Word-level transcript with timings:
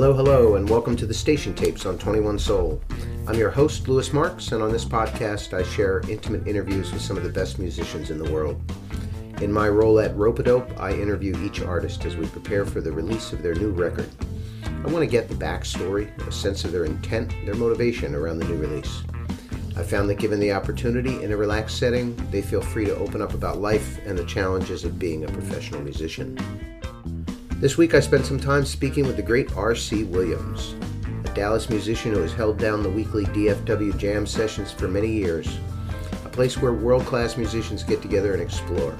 Hello, 0.00 0.14
hello, 0.14 0.54
and 0.54 0.66
welcome 0.66 0.96
to 0.96 1.04
the 1.04 1.12
Station 1.12 1.52
Tapes 1.52 1.84
on 1.84 1.98
21 1.98 2.38
Soul. 2.38 2.80
I'm 3.28 3.34
your 3.34 3.50
host, 3.50 3.86
Louis 3.86 4.10
Marks, 4.14 4.52
and 4.52 4.62
on 4.62 4.72
this 4.72 4.86
podcast, 4.86 5.52
I 5.52 5.62
share 5.62 6.00
intimate 6.08 6.48
interviews 6.48 6.90
with 6.90 7.02
some 7.02 7.18
of 7.18 7.22
the 7.22 7.28
best 7.28 7.58
musicians 7.58 8.08
in 8.08 8.16
the 8.16 8.32
world. 8.32 8.58
In 9.42 9.52
my 9.52 9.68
role 9.68 10.00
at 10.00 10.16
Rope-A-Dope, 10.16 10.80
I 10.80 10.92
interview 10.92 11.36
each 11.44 11.60
artist 11.60 12.06
as 12.06 12.16
we 12.16 12.26
prepare 12.28 12.64
for 12.64 12.80
the 12.80 12.90
release 12.90 13.34
of 13.34 13.42
their 13.42 13.54
new 13.54 13.72
record. 13.72 14.08
I 14.64 14.86
want 14.86 15.00
to 15.00 15.06
get 15.06 15.28
the 15.28 15.34
backstory, 15.34 16.08
a 16.26 16.32
sense 16.32 16.64
of 16.64 16.72
their 16.72 16.86
intent, 16.86 17.34
their 17.44 17.54
motivation 17.54 18.14
around 18.14 18.38
the 18.38 18.48
new 18.48 18.56
release. 18.56 19.02
I 19.76 19.82
found 19.82 20.08
that 20.08 20.18
given 20.18 20.40
the 20.40 20.52
opportunity 20.52 21.22
in 21.22 21.30
a 21.30 21.36
relaxed 21.36 21.76
setting, 21.76 22.16
they 22.30 22.40
feel 22.40 22.62
free 22.62 22.86
to 22.86 22.96
open 22.96 23.20
up 23.20 23.34
about 23.34 23.60
life 23.60 24.00
and 24.06 24.16
the 24.16 24.24
challenges 24.24 24.82
of 24.86 24.98
being 24.98 25.24
a 25.24 25.28
professional 25.28 25.82
musician. 25.82 26.38
This 27.60 27.76
week 27.76 27.94
I 27.94 28.00
spent 28.00 28.24
some 28.24 28.40
time 28.40 28.64
speaking 28.64 29.06
with 29.06 29.16
the 29.16 29.22
great 29.22 29.54
R.C. 29.54 30.04
Williams, 30.04 30.74
a 31.26 31.34
Dallas 31.34 31.68
musician 31.68 32.14
who 32.14 32.22
has 32.22 32.32
held 32.32 32.56
down 32.56 32.82
the 32.82 32.88
weekly 32.88 33.26
DFW 33.26 33.98
jam 33.98 34.24
sessions 34.24 34.72
for 34.72 34.88
many 34.88 35.08
years, 35.08 35.58
a 36.24 36.30
place 36.30 36.56
where 36.56 36.72
world 36.72 37.04
class 37.04 37.36
musicians 37.36 37.82
get 37.82 38.00
together 38.00 38.32
and 38.32 38.40
explore. 38.40 38.96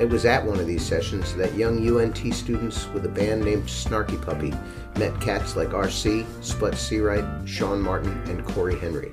It 0.00 0.10
was 0.10 0.24
at 0.24 0.44
one 0.44 0.58
of 0.58 0.66
these 0.66 0.84
sessions 0.84 1.36
that 1.36 1.54
young 1.54 1.78
UNT 1.88 2.34
students 2.34 2.88
with 2.88 3.06
a 3.06 3.08
band 3.08 3.44
named 3.44 3.68
Snarky 3.68 4.20
Puppy 4.20 4.52
met 4.98 5.20
cats 5.20 5.54
like 5.54 5.68
RC, 5.68 6.26
Spud 6.42 6.72
Seawright, 6.72 7.46
Sean 7.46 7.80
Martin, 7.80 8.20
and 8.26 8.44
Cory 8.44 8.76
Henry. 8.76 9.12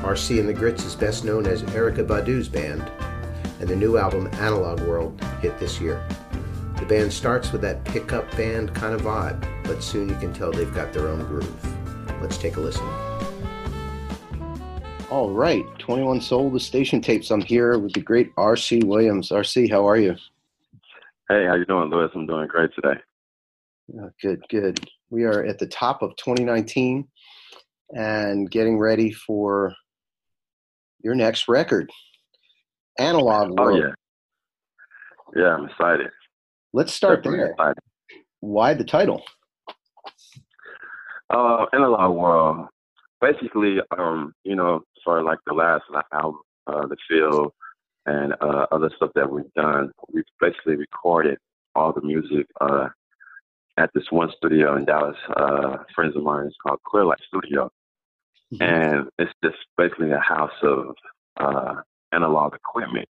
RC 0.00 0.40
and 0.40 0.48
the 0.48 0.54
Grits 0.54 0.86
is 0.86 0.94
best 0.94 1.26
known 1.26 1.46
as 1.46 1.62
Erykah 1.62 2.06
Badu's 2.06 2.48
band, 2.48 2.90
and 3.60 3.68
the 3.68 3.76
new 3.76 3.98
album 3.98 4.28
Analog 4.36 4.80
World 4.80 5.22
hit 5.42 5.58
this 5.58 5.78
year. 5.78 6.02
The 6.78 6.86
band 6.86 7.12
starts 7.12 7.50
with 7.50 7.60
that 7.62 7.84
pickup 7.84 8.30
band 8.36 8.74
kind 8.74 8.94
of 8.94 9.02
vibe, 9.02 9.44
but 9.64 9.82
soon 9.82 10.08
you 10.08 10.14
can 10.16 10.32
tell 10.32 10.52
they've 10.52 10.72
got 10.74 10.92
their 10.92 11.08
own 11.08 11.24
groove. 11.26 12.20
Let's 12.22 12.38
take 12.38 12.56
a 12.56 12.60
listen. 12.60 12.86
All 15.10 15.30
right, 15.30 15.64
21 15.78 16.20
Soul, 16.20 16.50
the 16.50 16.60
station 16.60 17.00
tapes. 17.00 17.30
I'm 17.30 17.40
here 17.40 17.78
with 17.78 17.94
the 17.94 18.00
great 18.00 18.34
RC 18.36 18.84
Williams. 18.84 19.30
RC, 19.30 19.70
how 19.70 19.88
are 19.88 19.96
you? 19.96 20.14
Hey, 21.28 21.46
how 21.46 21.54
you 21.54 21.64
doing, 21.64 21.90
Louis? 21.90 22.10
I'm 22.14 22.26
doing 22.26 22.46
great 22.46 22.70
today. 22.74 23.00
Oh, 23.98 24.10
good, 24.22 24.42
good. 24.48 24.86
We 25.10 25.24
are 25.24 25.42
at 25.44 25.58
the 25.58 25.66
top 25.66 26.02
of 26.02 26.14
2019 26.16 27.08
and 27.94 28.50
getting 28.50 28.78
ready 28.78 29.12
for 29.12 29.74
your 31.02 31.14
next 31.14 31.48
record, 31.48 31.90
Analog 32.98 33.50
oh, 33.58 33.64
World. 33.64 33.82
Oh 33.82 33.92
yeah, 35.34 35.42
yeah, 35.42 35.54
I'm 35.54 35.64
excited. 35.66 36.10
Let's 36.78 36.94
start 36.94 37.24
there. 37.24 37.56
Why 38.38 38.72
the 38.72 38.84
title? 38.84 39.24
Uh, 41.28 41.66
Analog 41.72 42.16
World. 42.16 42.68
Basically, 43.20 43.78
um, 43.98 44.32
you 44.44 44.54
know, 44.54 44.82
for 45.02 45.24
like 45.24 45.40
the 45.44 45.54
last 45.54 45.82
album, 46.12 46.38
uh, 46.68 46.86
the 46.86 46.96
feel 47.08 47.52
and 48.06 48.32
uh, 48.40 48.66
other 48.70 48.92
stuff 48.94 49.10
that 49.16 49.28
we've 49.28 49.52
done, 49.54 49.90
we've 50.12 50.22
basically 50.40 50.76
recorded 50.76 51.38
all 51.74 51.92
the 51.92 52.00
music 52.00 52.46
uh, 52.60 52.90
at 53.76 53.90
this 53.92 54.04
one 54.10 54.30
studio 54.36 54.76
in 54.76 54.84
Dallas. 54.84 55.16
Uh, 55.36 55.78
friends 55.96 56.14
of 56.14 56.22
mine, 56.22 56.46
it's 56.46 56.54
called 56.64 56.78
Clearlight 56.86 57.18
Studio, 57.26 57.72
mm-hmm. 58.54 58.62
and 58.62 59.08
it's 59.18 59.32
just 59.42 59.56
basically 59.76 60.12
a 60.12 60.20
house 60.20 60.52
of 60.62 60.94
uh, 61.38 61.74
analog 62.12 62.54
equipment. 62.54 63.08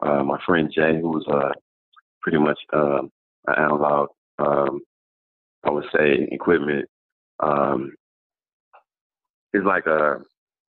Uh, 0.00 0.24
my 0.24 0.40
friend 0.46 0.72
Jay, 0.74 0.98
who 0.98 1.10
was 1.10 1.26
a 1.26 1.52
pretty 2.22 2.38
much 2.38 2.58
um, 2.72 3.10
analog, 3.56 4.08
um, 4.38 4.80
I 5.64 5.70
would 5.70 5.84
say, 5.94 6.28
equipment. 6.30 6.88
Um, 7.40 7.92
he's 9.52 9.64
like 9.64 9.86
a, 9.86 10.20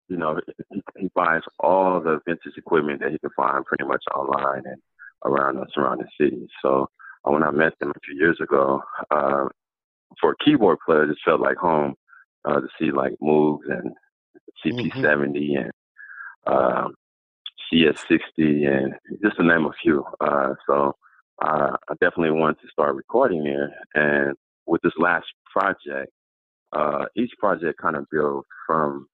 you 0.08 0.18
know, 0.18 0.40
he, 0.70 0.82
he 0.98 1.10
buys 1.16 1.42
all 1.60 2.02
the 2.02 2.20
vintage 2.26 2.58
equipment 2.58 3.02
that 3.02 3.12
he 3.12 3.20
can 3.20 3.30
find 3.36 3.66
pretty 3.66 3.86
much 3.86 4.04
online 4.16 4.64
and 4.66 4.82
around 5.26 5.58
the 5.58 5.68
surrounding 5.74 6.08
cities. 6.20 6.50
So 6.62 6.88
uh, 7.26 7.32
when 7.32 7.44
I 7.44 7.52
met 7.52 7.74
them 7.80 7.92
a 7.92 8.00
few 8.06 8.16
years 8.18 8.40
ago, 8.42 8.82
uh, 9.12 9.46
for 10.20 10.32
a 10.32 10.44
keyboard 10.44 10.80
player, 10.86 11.04
it 11.04 11.10
just 11.10 11.24
felt 11.24 11.42
like 11.42 11.58
home 11.58 11.96
uh, 12.46 12.60
to 12.60 12.68
see 12.80 12.92
like 12.92 13.14
Moogs 13.22 13.70
and 13.70 13.94
CP70 14.66 14.94
mm-hmm. 14.94 15.58
and 15.58 15.72
um, 16.48 16.96
CS60 17.72 18.20
and 18.38 18.94
just 19.24 19.38
to 19.38 19.44
name 19.44 19.66
a 19.66 19.72
few. 19.82 20.04
Uh, 20.20 20.54
so 20.68 20.96
uh, 21.42 21.76
I 21.90 21.94
definitely 22.00 22.32
wanted 22.32 22.62
to 22.62 22.68
start 22.72 22.96
recording 22.96 23.44
there. 23.44 23.74
And 23.96 24.36
with 24.68 24.82
this 24.82 24.94
last 24.98 25.26
project, 25.52 26.12
uh, 26.72 27.06
each 27.16 27.32
project 27.40 27.82
kind 27.82 27.96
of 27.96 28.06
built 28.12 28.46
from 28.68 29.08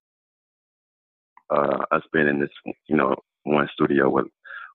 uh, 1.50 1.86
us 1.92 2.04
being 2.12 2.28
in 2.28 2.40
this, 2.40 2.50
you 2.88 2.96
know, 2.96 3.16
one 3.44 3.68
studio 3.74 4.10
with 4.10 4.28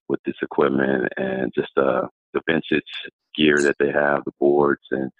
with 0.09 0.21
this 0.27 0.35
equipment 0.43 1.09
and 1.17 1.53
just 1.55 1.71
uh, 1.77 2.03
the 2.35 2.41
vintage 2.47 2.83
gear 3.37 3.57
that 3.63 3.77
they 3.79 3.91
have, 3.91 4.25
the 4.25 4.33
boards 4.41 4.83
and 4.91 5.11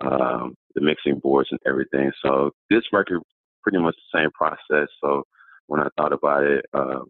um, 0.00 0.54
the 0.74 0.80
mixing 0.80 1.18
boards 1.20 1.48
and 1.50 1.60
everything. 1.66 2.10
So 2.24 2.50
this 2.68 2.82
record 2.92 3.20
pretty 3.62 3.78
much 3.78 3.94
the 3.94 4.18
same 4.18 4.30
process. 4.32 4.88
So 5.02 5.22
when 5.68 5.80
I 5.80 5.88
thought 5.96 6.12
about 6.12 6.44
it, 6.44 6.64
uh, 6.74 7.00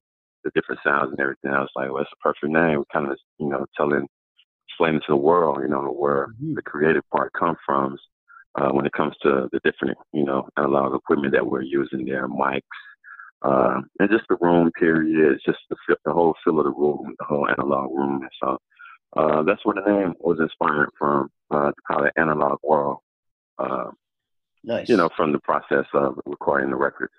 the 0.44 0.50
different 0.54 0.81
sounds 0.84 1.10
and 1.10 1.21
everything, 1.21 1.50
I 1.53 1.60
was 1.60 1.71
like, 1.75 1.91
well, 1.91 2.03
a 2.03 2.16
perfect 2.22 2.53
name. 2.53 2.84
Kind 2.93 3.10
of, 3.10 3.19
you 3.38 3.48
know, 3.48 3.66
telling 3.77 4.06
explaining 4.76 5.00
to 5.00 5.12
the 5.12 5.16
world, 5.16 5.59
you 5.62 5.69
know, 5.69 5.94
where 5.98 6.28
mm-hmm. 6.28 6.54
the 6.54 6.62
creative 6.62 7.03
part 7.10 7.32
comes 7.32 7.56
from 7.64 7.97
uh, 8.56 8.69
when 8.70 8.84
it 8.84 8.92
comes 8.92 9.14
to 9.22 9.48
the 9.53 9.60
different, 9.64 9.97
you 10.12 10.25
know, 10.25 10.47
analog 10.59 10.94
equipment 10.94 11.32
that 11.32 11.47
we're 11.47 11.62
using 11.62 12.04
there, 12.04 12.28
mics, 12.28 12.60
uh, 13.42 13.81
and 13.98 14.10
just 14.10 14.25
the 14.28 14.36
room 14.41 14.70
period, 14.78 15.38
just 15.47 15.59
the, 15.70 15.76
the 16.04 16.12
whole 16.12 16.34
feel 16.44 16.59
of 16.59 16.65
the 16.65 16.70
room, 16.70 17.15
the 17.19 17.25
whole 17.25 17.48
analog 17.48 17.91
room. 17.91 18.20
And 18.20 18.31
so 18.42 18.59
uh, 19.16 19.42
that's 19.44 19.65
where 19.65 19.76
the 19.82 19.91
name 19.91 20.15
was 20.20 20.38
inspired 20.41 20.91
from, 20.98 21.31
uh, 21.50 21.69
to 21.69 21.82
call 21.86 22.04
it 22.04 22.12
Analog 22.19 22.59
World. 22.62 22.98
Uh, 23.59 23.91
nice. 24.62 24.88
You 24.91 24.98
know, 24.98 25.09
from 25.16 25.32
the 25.32 25.41
process 25.41 25.86
of 25.94 26.19
recording 26.26 26.70
the 26.70 26.76
records. 26.76 27.12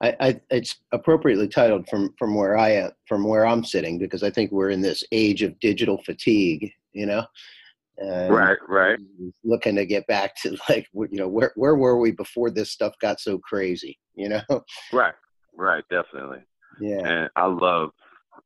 I, 0.00 0.16
I, 0.20 0.40
it's 0.50 0.76
appropriately 0.92 1.48
titled 1.48 1.88
from 1.88 2.14
from 2.18 2.34
where 2.34 2.56
I 2.56 2.70
am, 2.70 2.90
from 3.06 3.26
where 3.26 3.46
I'm 3.46 3.64
sitting 3.64 3.98
because 3.98 4.22
I 4.22 4.30
think 4.30 4.52
we're 4.52 4.70
in 4.70 4.80
this 4.80 5.04
age 5.12 5.42
of 5.42 5.58
digital 5.60 5.98
fatigue. 6.04 6.72
You 6.92 7.06
know, 7.06 7.26
right, 8.00 8.58
right. 8.68 8.98
Looking 9.44 9.76
to 9.76 9.86
get 9.86 10.06
back 10.06 10.36
to 10.42 10.56
like 10.68 10.88
you 10.94 11.18
know 11.18 11.28
where 11.28 11.52
where 11.56 11.76
were 11.76 11.98
we 11.98 12.10
before 12.10 12.50
this 12.50 12.70
stuff 12.70 12.94
got 13.00 13.20
so 13.20 13.38
crazy? 13.38 13.98
You 14.14 14.30
know. 14.30 14.42
Right, 14.92 15.14
right, 15.54 15.84
definitely. 15.90 16.42
Yeah. 16.80 17.06
And 17.06 17.30
I 17.36 17.46
love, 17.46 17.90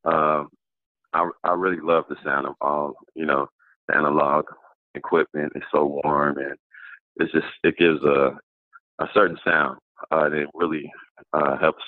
um, 0.04 0.48
I 1.12 1.28
I 1.44 1.52
really 1.52 1.80
love 1.80 2.04
the 2.08 2.16
sound 2.24 2.46
of 2.46 2.54
all 2.60 2.94
you 3.14 3.26
know 3.26 3.48
the 3.88 3.96
analog 3.96 4.46
equipment. 4.94 5.52
It's 5.54 5.66
so 5.72 6.00
warm 6.04 6.38
and 6.38 6.56
it's 7.16 7.32
just 7.32 7.46
it 7.64 7.76
gives 7.76 8.02
a 8.04 8.38
a 9.00 9.06
certain 9.14 9.38
sound 9.44 9.78
uh, 10.10 10.24
and 10.24 10.34
it 10.34 10.48
really 10.54 10.90
uh, 11.32 11.56
helps 11.58 11.82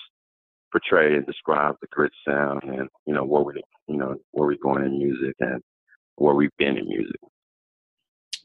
portray 0.70 1.14
and 1.14 1.26
describe 1.26 1.76
the 1.80 1.86
grit 1.90 2.12
sound 2.26 2.62
and 2.64 2.88
you 3.06 3.12
know 3.14 3.24
where 3.24 3.42
we 3.42 3.62
you 3.88 3.96
know 3.96 4.16
where 4.32 4.48
we're 4.48 4.56
going 4.62 4.84
in 4.84 4.98
music 4.98 5.34
and 5.40 5.60
where 6.16 6.34
we've 6.34 6.56
been 6.58 6.76
in 6.76 6.88
music. 6.88 7.20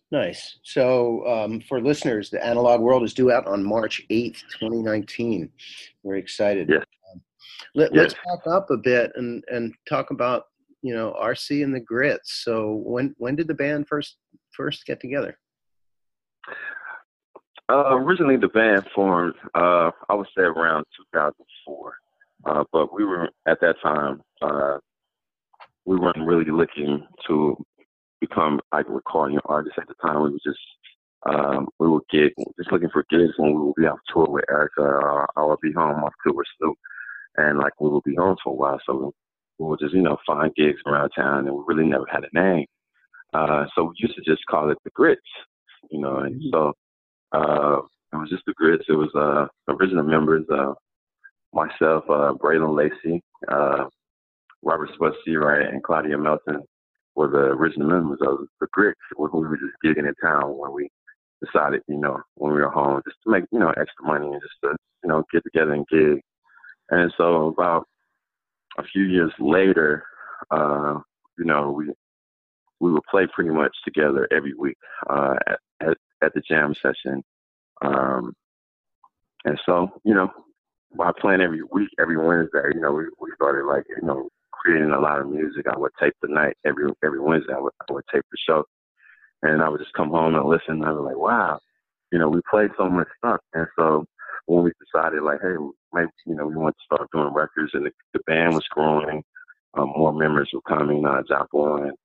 Nice. 0.10 0.60
So 0.64 1.28
um, 1.28 1.60
for 1.62 1.82
listeners, 1.82 2.30
the 2.30 2.44
Analog 2.44 2.80
World 2.80 3.04
is 3.04 3.14
due 3.14 3.32
out 3.32 3.46
on 3.46 3.64
March 3.64 4.02
eighth, 4.10 4.42
twenty 4.58 4.82
nineteen. 4.82 5.50
We're 6.04 6.16
excited. 6.16 6.70
Yes. 6.70 6.86
Um, 7.14 7.22
let, 7.76 7.98
us 7.98 8.14
back 8.14 8.48
up 8.48 8.70
a 8.70 8.78
bit 8.78 9.12
and 9.16 9.44
and 9.50 9.74
talk 9.88 10.12
about 10.12 10.46
you 10.82 10.94
know 10.94 11.14
RC 11.22 11.64
and 11.64 11.76
the 11.76 11.82
Grits. 11.82 12.42
So 12.44 12.82
when 12.86 13.16
when 13.18 13.36
did 13.36 13.48
the 13.48 13.54
band 13.54 13.88
first 13.88 14.18
first 14.52 14.86
get 14.86 15.02
together? 15.02 15.38
Uh, 17.70 17.96
originally, 17.98 18.38
the 18.38 18.48
band 18.48 18.86
formed, 18.96 19.34
uh, 19.54 19.92
I 20.10 20.14
would 20.14 20.28
say 20.36 20.44
around 20.44 20.86
2004. 21.14 21.94
Uh, 22.46 22.64
but 22.72 22.94
we 22.94 23.04
were, 23.04 23.30
at 23.46 23.60
that 23.60 23.76
time, 23.84 24.22
uh, 24.42 24.78
we 25.86 25.98
weren't 25.98 26.26
really 26.26 26.50
looking 26.50 27.06
to 27.28 27.58
become 28.22 28.60
like 28.72 28.86
recording 28.88 29.40
artists 29.46 29.78
at 29.82 29.88
the 29.88 29.96
time. 30.02 30.22
We 30.24 30.32
were 30.32 30.40
just, 30.46 30.60
um, 31.30 31.68
we 31.80 31.90
would 31.90 32.04
get, 32.10 32.34
just 32.58 32.72
looking 32.72 32.90
for 32.90 33.06
gigs 33.10 33.34
when 33.38 33.54
we 33.54 33.62
would 33.62 33.76
be 33.76 33.86
off 33.86 34.00
tour 34.14 34.28
with 34.30 34.46
Erykah. 34.50 34.78
or 34.78 35.28
I 35.36 35.44
would 35.44 35.60
be 35.62 35.74
home 35.74 36.04
off 36.04 36.14
tour 36.24 36.36
with 36.36 36.48
Snoop. 36.58 36.78
And 37.36 37.58
like 37.58 37.74
we 37.82 37.90
would 37.90 38.04
be 38.04 38.16
home 38.16 38.38
for 38.44 38.54
a 38.54 38.56
while. 38.56 38.80
So 38.86 39.14
we 39.60 39.66
would 39.66 39.80
just, 39.80 39.94
you 39.94 40.02
know, 40.02 40.18
find 40.26 40.56
gigs 40.56 40.80
around 40.86 41.10
town 41.10 41.48
and 41.48 41.56
we 41.56 41.64
really 41.68 41.88
never 41.88 42.06
had 42.10 42.24
a 42.24 42.40
name. 42.40 42.66
Uh, 43.34 43.66
so 43.76 43.84
we 43.84 43.96
used 43.98 44.16
to 44.16 44.22
just 44.22 44.46
call 44.50 44.70
it 44.70 44.78
the 44.84 44.90
Grits, 44.92 45.22
you 45.92 46.00
know, 46.00 46.20
and 46.20 46.36
mm-hmm. 46.36 46.50
so 46.52 46.74
uh, 47.32 47.80
it 48.14 48.16
was 48.16 48.30
just 48.30 48.44
the 48.46 48.54
grits. 48.54 48.86
It 48.88 48.94
was 48.94 49.12
uh, 49.16 49.48
original 49.74 50.04
members, 50.04 50.46
uh, 50.50 50.74
myself, 51.54 52.04
uh, 52.10 52.34
Braylon 52.34 52.76
Lacey, 52.76 53.22
uh, 53.48 53.86
Robert 54.64 54.90
Seawright, 55.00 55.70
and 55.70 55.84
Claudia 55.84 56.18
Melton 56.18 56.64
were 57.16 57.28
the 57.28 57.38
original 57.38 57.88
members 57.88 58.20
of 58.22 58.40
the 58.62 58.68
grits. 58.72 59.00
We 59.18 59.28
were 59.28 59.58
just 59.58 59.74
gigging 59.84 60.08
in 60.08 60.14
town 60.22 60.58
when 60.58 60.74
we 60.74 60.90
decided, 61.44 61.82
you 61.88 61.98
know, 61.98 62.20
when 62.36 62.54
we 62.54 62.60
were 62.60 62.70
home, 62.70 63.02
just 63.06 63.18
to 63.24 63.32
make, 63.32 63.44
you 63.52 63.60
know, 63.60 63.70
extra 63.70 64.06
money 64.06 64.28
and 64.28 64.42
just 64.42 64.56
to, 64.64 64.76
you 65.04 65.10
know, 65.10 65.24
get 65.32 65.44
together 65.44 65.74
and 65.74 65.88
gig. 65.88 66.22
And 66.90 67.12
so 67.18 67.48
about 67.48 67.86
a 68.78 68.84
few 68.84 69.04
years 69.04 69.32
later, 69.40 70.04
uh, 70.52 71.00
you 71.38 71.46
know, 71.46 71.72
we 71.72 71.92
we 72.80 72.92
would 72.92 73.04
play 73.10 73.28
pretty 73.34 73.50
much 73.50 73.76
together 73.84 74.28
every 74.32 74.54
week 74.54 74.78
uh, 75.10 75.36
at, 75.48 75.60
at, 75.82 75.98
at 76.24 76.34
the 76.34 76.42
jam 76.42 76.74
session. 76.82 77.24
Um, 77.82 78.34
and 79.46 79.60
so, 79.66 79.90
you 80.04 80.14
know, 80.14 80.30
by 80.98 81.12
playing 81.20 81.42
every 81.42 81.62
week, 81.72 81.90
every 82.00 82.18
Wednesday, 82.18 82.72
you 82.74 82.80
know, 82.82 82.92
we, 82.92 83.04
we 83.20 83.32
started 83.36 83.66
like, 83.66 83.84
you 83.90 84.06
know, 84.06 84.30
creating 84.52 84.92
a 84.92 85.00
lot 85.00 85.20
of 85.20 85.30
music. 85.30 85.66
I 85.72 85.78
would 85.78 85.92
tape 86.00 86.14
the 86.22 86.30
night 86.30 86.56
every 86.66 86.92
every 87.04 87.20
Wednesday. 87.20 87.54
I 87.54 87.60
would, 87.60 87.74
I 87.88 87.94
would 87.94 88.04
tape 88.14 88.26
the 88.32 88.38
show, 88.48 88.64
and 89.44 89.62
I 89.62 89.70
would 89.70 89.80
just 89.80 89.94
come 89.94 90.10
home 90.10 90.36
and 90.36 90.46
listen. 90.46 90.82
And 90.82 90.86
I 90.86 90.92
was 90.92 91.06
like, 91.06 91.18
wow, 91.18 91.60
you 92.12 92.20
know, 92.20 92.30
we 92.30 92.42
played 92.50 92.72
so 92.78 92.90
much 92.90 93.08
stuff. 93.18 93.40
And 93.54 93.68
so 93.78 94.06
when 94.46 94.64
we 94.64 94.72
decided, 94.84 95.24
like, 95.24 95.40
hey, 95.42 95.56
maybe 95.94 96.10
you 96.26 96.36
know, 96.36 96.48
we 96.48 96.56
want 96.56 96.76
to 96.76 96.96
start 96.96 97.10
doing 97.14 97.34
records, 97.34 97.72
and 97.74 97.86
the, 97.86 97.92
the 98.14 98.20
band 98.26 98.54
was 98.54 98.66
growing, 98.72 99.24
um, 99.76 99.94
more 99.96 100.14
members 100.14 100.50
were 100.54 100.62
coming. 100.62 101.06
Uh, 101.06 101.22
Japo 101.30 101.84
and 101.84 101.98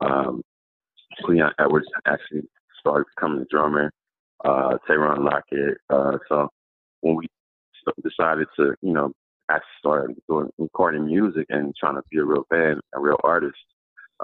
um, 0.00 0.42
Cleon 1.24 1.50
Edwards 1.58 1.88
actually 2.06 2.42
started 2.80 3.06
becoming 3.14 3.40
the 3.40 3.46
drummer. 3.50 3.92
Uh, 4.44 4.78
Tayron 4.88 5.22
Lockett. 5.22 5.76
Uh, 5.90 6.16
so 6.28 6.48
when 7.02 7.14
we 7.14 7.26
decided 8.02 8.46
to, 8.56 8.74
you 8.80 8.92
know, 8.92 9.12
actually 9.50 9.66
start 9.78 10.10
doing 10.28 10.48
recording 10.58 11.06
music 11.06 11.46
and 11.50 11.74
trying 11.78 11.96
to 11.96 12.02
be 12.10 12.18
a 12.18 12.24
real 12.24 12.46
band, 12.50 12.80
a 12.94 13.00
real 13.00 13.18
artist, 13.22 13.58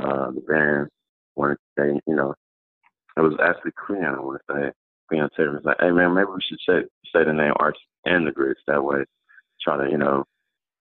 uh, 0.03 0.31
the 0.31 0.41
band 0.41 0.89
wanted 1.35 1.59
to, 1.79 2.01
you 2.07 2.15
know, 2.15 2.35
it 3.17 3.21
was 3.21 3.35
actually 3.43 3.73
Cleon, 3.87 4.15
I 4.15 4.21
want 4.21 4.41
to 4.49 4.55
say. 4.55 4.73
Cleon 5.09 5.29
Taylor 5.37 5.53
was 5.53 5.65
like, 5.65 5.77
hey 5.81 5.91
man, 5.91 6.15
maybe 6.15 6.29
we 6.35 6.41
should 6.49 6.59
say, 6.69 6.87
say 7.13 7.25
the 7.25 7.33
name 7.33 7.53
Arts 7.57 7.79
and 8.05 8.27
the 8.27 8.33
Grits 8.33 8.61
that 8.67 8.83
way. 8.83 9.05
Try 9.63 9.85
to, 9.85 9.91
you 9.91 9.99
know, 9.99 10.25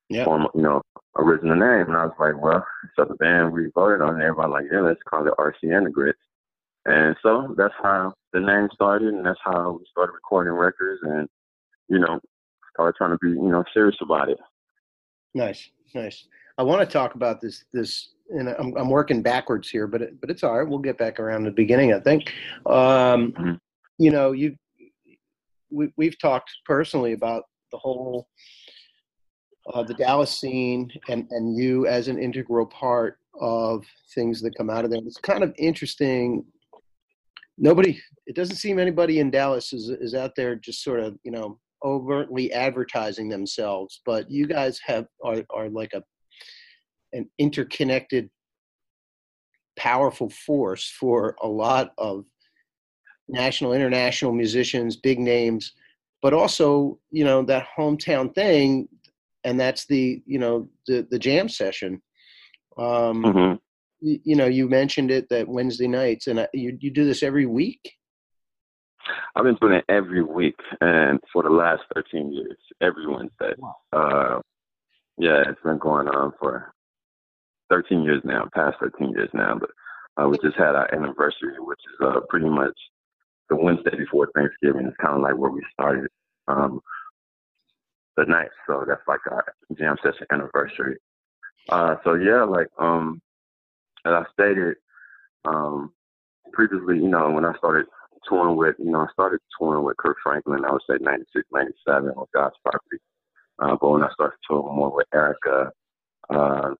yep. 0.09 0.25
form, 0.25 0.47
you 0.55 0.61
know, 0.61 0.81
original 1.15 1.55
name. 1.55 1.87
And 1.87 1.95
I 1.95 2.05
was 2.05 2.15
like, 2.19 2.41
well, 2.41 2.65
so 2.95 3.05
the 3.05 3.15
band 3.15 3.53
we 3.53 3.69
voted 3.73 4.01
on, 4.01 4.21
everybody 4.21 4.51
like, 4.51 4.65
yeah, 4.71 4.81
let's 4.81 4.99
call 5.07 5.27
it 5.27 5.33
RC 5.39 5.75
and 5.75 5.85
the 5.85 5.91
Grits. 5.91 6.19
And 6.85 7.15
so 7.23 7.55
that's 7.57 7.73
how 7.81 8.13
the 8.31 8.39
name 8.39 8.69
started, 8.73 9.13
and 9.13 9.25
that's 9.25 9.39
how 9.43 9.77
we 9.79 9.85
started 9.91 10.13
recording 10.13 10.53
records, 10.53 11.01
and 11.03 11.27
you 11.87 11.99
know, 11.99 12.19
started 12.73 12.95
trying 12.97 13.11
to 13.11 13.17
be, 13.21 13.29
you 13.29 13.49
know, 13.49 13.63
serious 13.73 13.95
about 14.01 14.29
it. 14.29 14.37
Nice, 15.33 15.69
nice. 15.93 16.27
I 16.57 16.63
want 16.63 16.87
to 16.87 16.91
talk 16.91 17.15
about 17.15 17.41
this, 17.41 17.65
this, 17.73 18.09
and 18.29 18.49
I'm, 18.49 18.75
I'm 18.77 18.89
working 18.89 19.21
backwards 19.21 19.69
here, 19.69 19.87
but 19.87 20.01
it, 20.01 20.21
but 20.21 20.29
it's 20.29 20.43
all 20.43 20.57
right. 20.57 20.67
We'll 20.67 20.79
get 20.79 20.97
back 20.97 21.19
around 21.19 21.43
to 21.43 21.49
the 21.49 21.55
beginning. 21.55 21.93
I 21.93 21.99
think, 21.99 22.31
um, 22.65 23.33
mm-hmm. 23.33 23.53
you 23.97 24.11
know, 24.11 24.31
you, 24.31 24.55
we, 25.69 25.91
we've 25.97 26.17
talked 26.17 26.51
personally 26.65 27.13
about 27.13 27.43
the 27.71 27.77
whole, 27.77 28.27
uh, 29.73 29.83
the 29.83 29.95
Dallas 29.95 30.39
scene, 30.39 30.91
and 31.09 31.27
and 31.31 31.57
you 31.57 31.87
as 31.87 32.07
an 32.07 32.17
integral 32.17 32.67
part 32.67 33.17
of 33.41 33.83
things 34.13 34.41
that 34.41 34.55
come 34.55 34.69
out 34.69 34.85
of 34.85 34.91
there. 34.91 35.01
It's 35.05 35.17
kind 35.17 35.43
of 35.43 35.53
interesting 35.57 36.45
nobody 37.57 37.99
it 38.25 38.35
doesn't 38.35 38.57
seem 38.57 38.79
anybody 38.79 39.19
in 39.19 39.31
dallas 39.31 39.73
is, 39.73 39.89
is 39.89 40.13
out 40.13 40.35
there 40.35 40.55
just 40.55 40.83
sort 40.83 40.99
of 40.99 41.17
you 41.23 41.31
know 41.31 41.59
overtly 41.83 42.51
advertising 42.51 43.29
themselves 43.29 44.01
but 44.05 44.29
you 44.29 44.47
guys 44.47 44.79
have 44.83 45.05
are, 45.23 45.43
are 45.53 45.69
like 45.69 45.93
a 45.93 46.03
an 47.13 47.29
interconnected 47.37 48.29
powerful 49.77 50.29
force 50.29 50.93
for 50.99 51.35
a 51.43 51.47
lot 51.47 51.93
of 51.97 52.25
national 53.27 53.73
international 53.73 54.31
musicians 54.31 54.95
big 54.95 55.19
names 55.19 55.73
but 56.21 56.33
also 56.33 56.97
you 57.11 57.23
know 57.23 57.43
that 57.43 57.67
hometown 57.77 58.33
thing 58.33 58.87
and 59.45 59.59
that's 59.59 59.85
the 59.85 60.21
you 60.25 60.39
know 60.39 60.67
the 60.87 61.07
the 61.09 61.19
jam 61.19 61.47
session. 61.47 62.01
Um, 62.77 63.23
mm-hmm 63.23 63.55
you 64.05 64.35
know, 64.35 64.45
you 64.45 64.69
mentioned 64.69 65.09
it 65.09 65.29
that 65.29 65.47
Wednesday 65.47 65.87
nights, 65.87 66.27
and 66.27 66.47
you 66.53 66.77
you 66.79 66.91
do 66.91 67.05
this 67.05 67.23
every 67.23 67.45
week. 67.45 67.93
I've 69.35 69.43
been 69.43 69.57
doing 69.61 69.73
it 69.73 69.85
every 69.89 70.23
week, 70.23 70.55
and 70.81 71.19
for 71.31 71.43
the 71.43 71.49
last 71.49 71.83
13 71.93 72.31
years, 72.33 72.57
every 72.81 73.07
Wednesday. 73.07 73.53
Wow. 73.57 73.75
Uh, 73.91 74.41
yeah, 75.17 75.43
it's 75.47 75.61
been 75.63 75.77
going 75.77 76.07
on 76.07 76.33
for 76.39 76.73
13 77.69 78.03
years 78.03 78.21
now, 78.23 78.47
past 78.53 78.77
13 78.79 79.11
years 79.11 79.29
now. 79.33 79.57
But 79.59 79.69
uh, 80.21 80.27
we 80.27 80.37
just 80.39 80.57
had 80.57 80.75
our 80.75 80.93
anniversary, 80.93 81.55
which 81.59 81.79
is 81.79 82.07
uh, 82.07 82.19
pretty 82.29 82.49
much 82.49 82.77
the 83.49 83.55
Wednesday 83.55 83.95
before 83.97 84.29
Thanksgiving. 84.35 84.87
It's 84.87 84.97
kind 84.97 85.15
of 85.15 85.21
like 85.21 85.37
where 85.37 85.51
we 85.51 85.61
started 85.73 86.09
um, 86.47 86.79
the 88.17 88.25
night, 88.25 88.49
so 88.67 88.83
that's 88.87 89.01
like 89.07 89.19
our 89.29 89.45
jam 89.77 89.97
session 90.03 90.25
anniversary. 90.31 90.97
Uh, 91.69 91.95
so 92.03 92.13
yeah, 92.13 92.43
like 92.43 92.67
um, 92.79 93.21
as 94.05 94.13
I 94.13 94.23
stated 94.33 94.75
um, 95.45 95.91
previously, 96.53 96.97
you 96.97 97.09
know, 97.09 97.29
when 97.31 97.45
I 97.45 97.53
started 97.57 97.85
touring 98.27 98.55
with, 98.55 98.75
you 98.79 98.91
know, 98.91 99.01
I 99.01 99.07
started 99.13 99.39
touring 99.57 99.83
with 99.83 99.97
Kirk 99.97 100.17
Franklin, 100.23 100.65
I 100.65 100.71
would 100.71 100.81
say 100.89 100.97
96, 100.99 101.45
97 101.51 102.09
on 102.09 102.25
God's 102.33 102.55
property. 102.63 102.97
Uh, 103.59 103.75
but 103.79 103.89
when 103.89 104.03
I 104.03 104.09
started 104.13 104.37
touring 104.47 104.75
more 104.75 104.95
with 104.95 105.07
Erykah, 105.13 105.69
uh, 106.29 106.73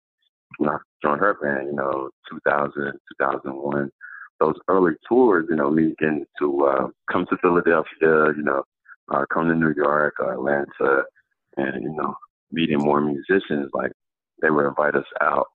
when 0.58 0.70
I 0.70 0.78
joined 1.04 1.22
her 1.22 1.38
band, 1.42 1.68
you 1.68 1.76
know, 1.76 2.10
2000, 2.30 2.74
2001, 3.20 3.92
those 4.40 4.56
early 4.68 4.94
tours, 5.08 5.46
you 5.50 5.56
know, 5.56 5.70
me 5.70 5.96
getting 6.00 6.26
to 6.40 6.66
uh, 6.66 6.88
come 7.12 7.26
to 7.30 7.38
Philadelphia, 7.42 8.34
you 8.36 8.44
know, 8.44 8.64
uh, 9.14 9.26
come 9.34 9.48
to 9.48 9.56
New 9.56 9.74
York, 9.76 10.16
uh, 10.20 10.32
Atlanta, 10.32 11.04
and, 11.58 11.84
you 11.84 11.94
know, 11.94 12.16
meeting 12.52 12.80
more 12.80 13.02
musicians, 13.02 13.70
like 13.74 13.92
they 14.42 14.50
would 14.50 14.68
invite 14.68 14.96
us 14.96 15.06
out 15.22 15.48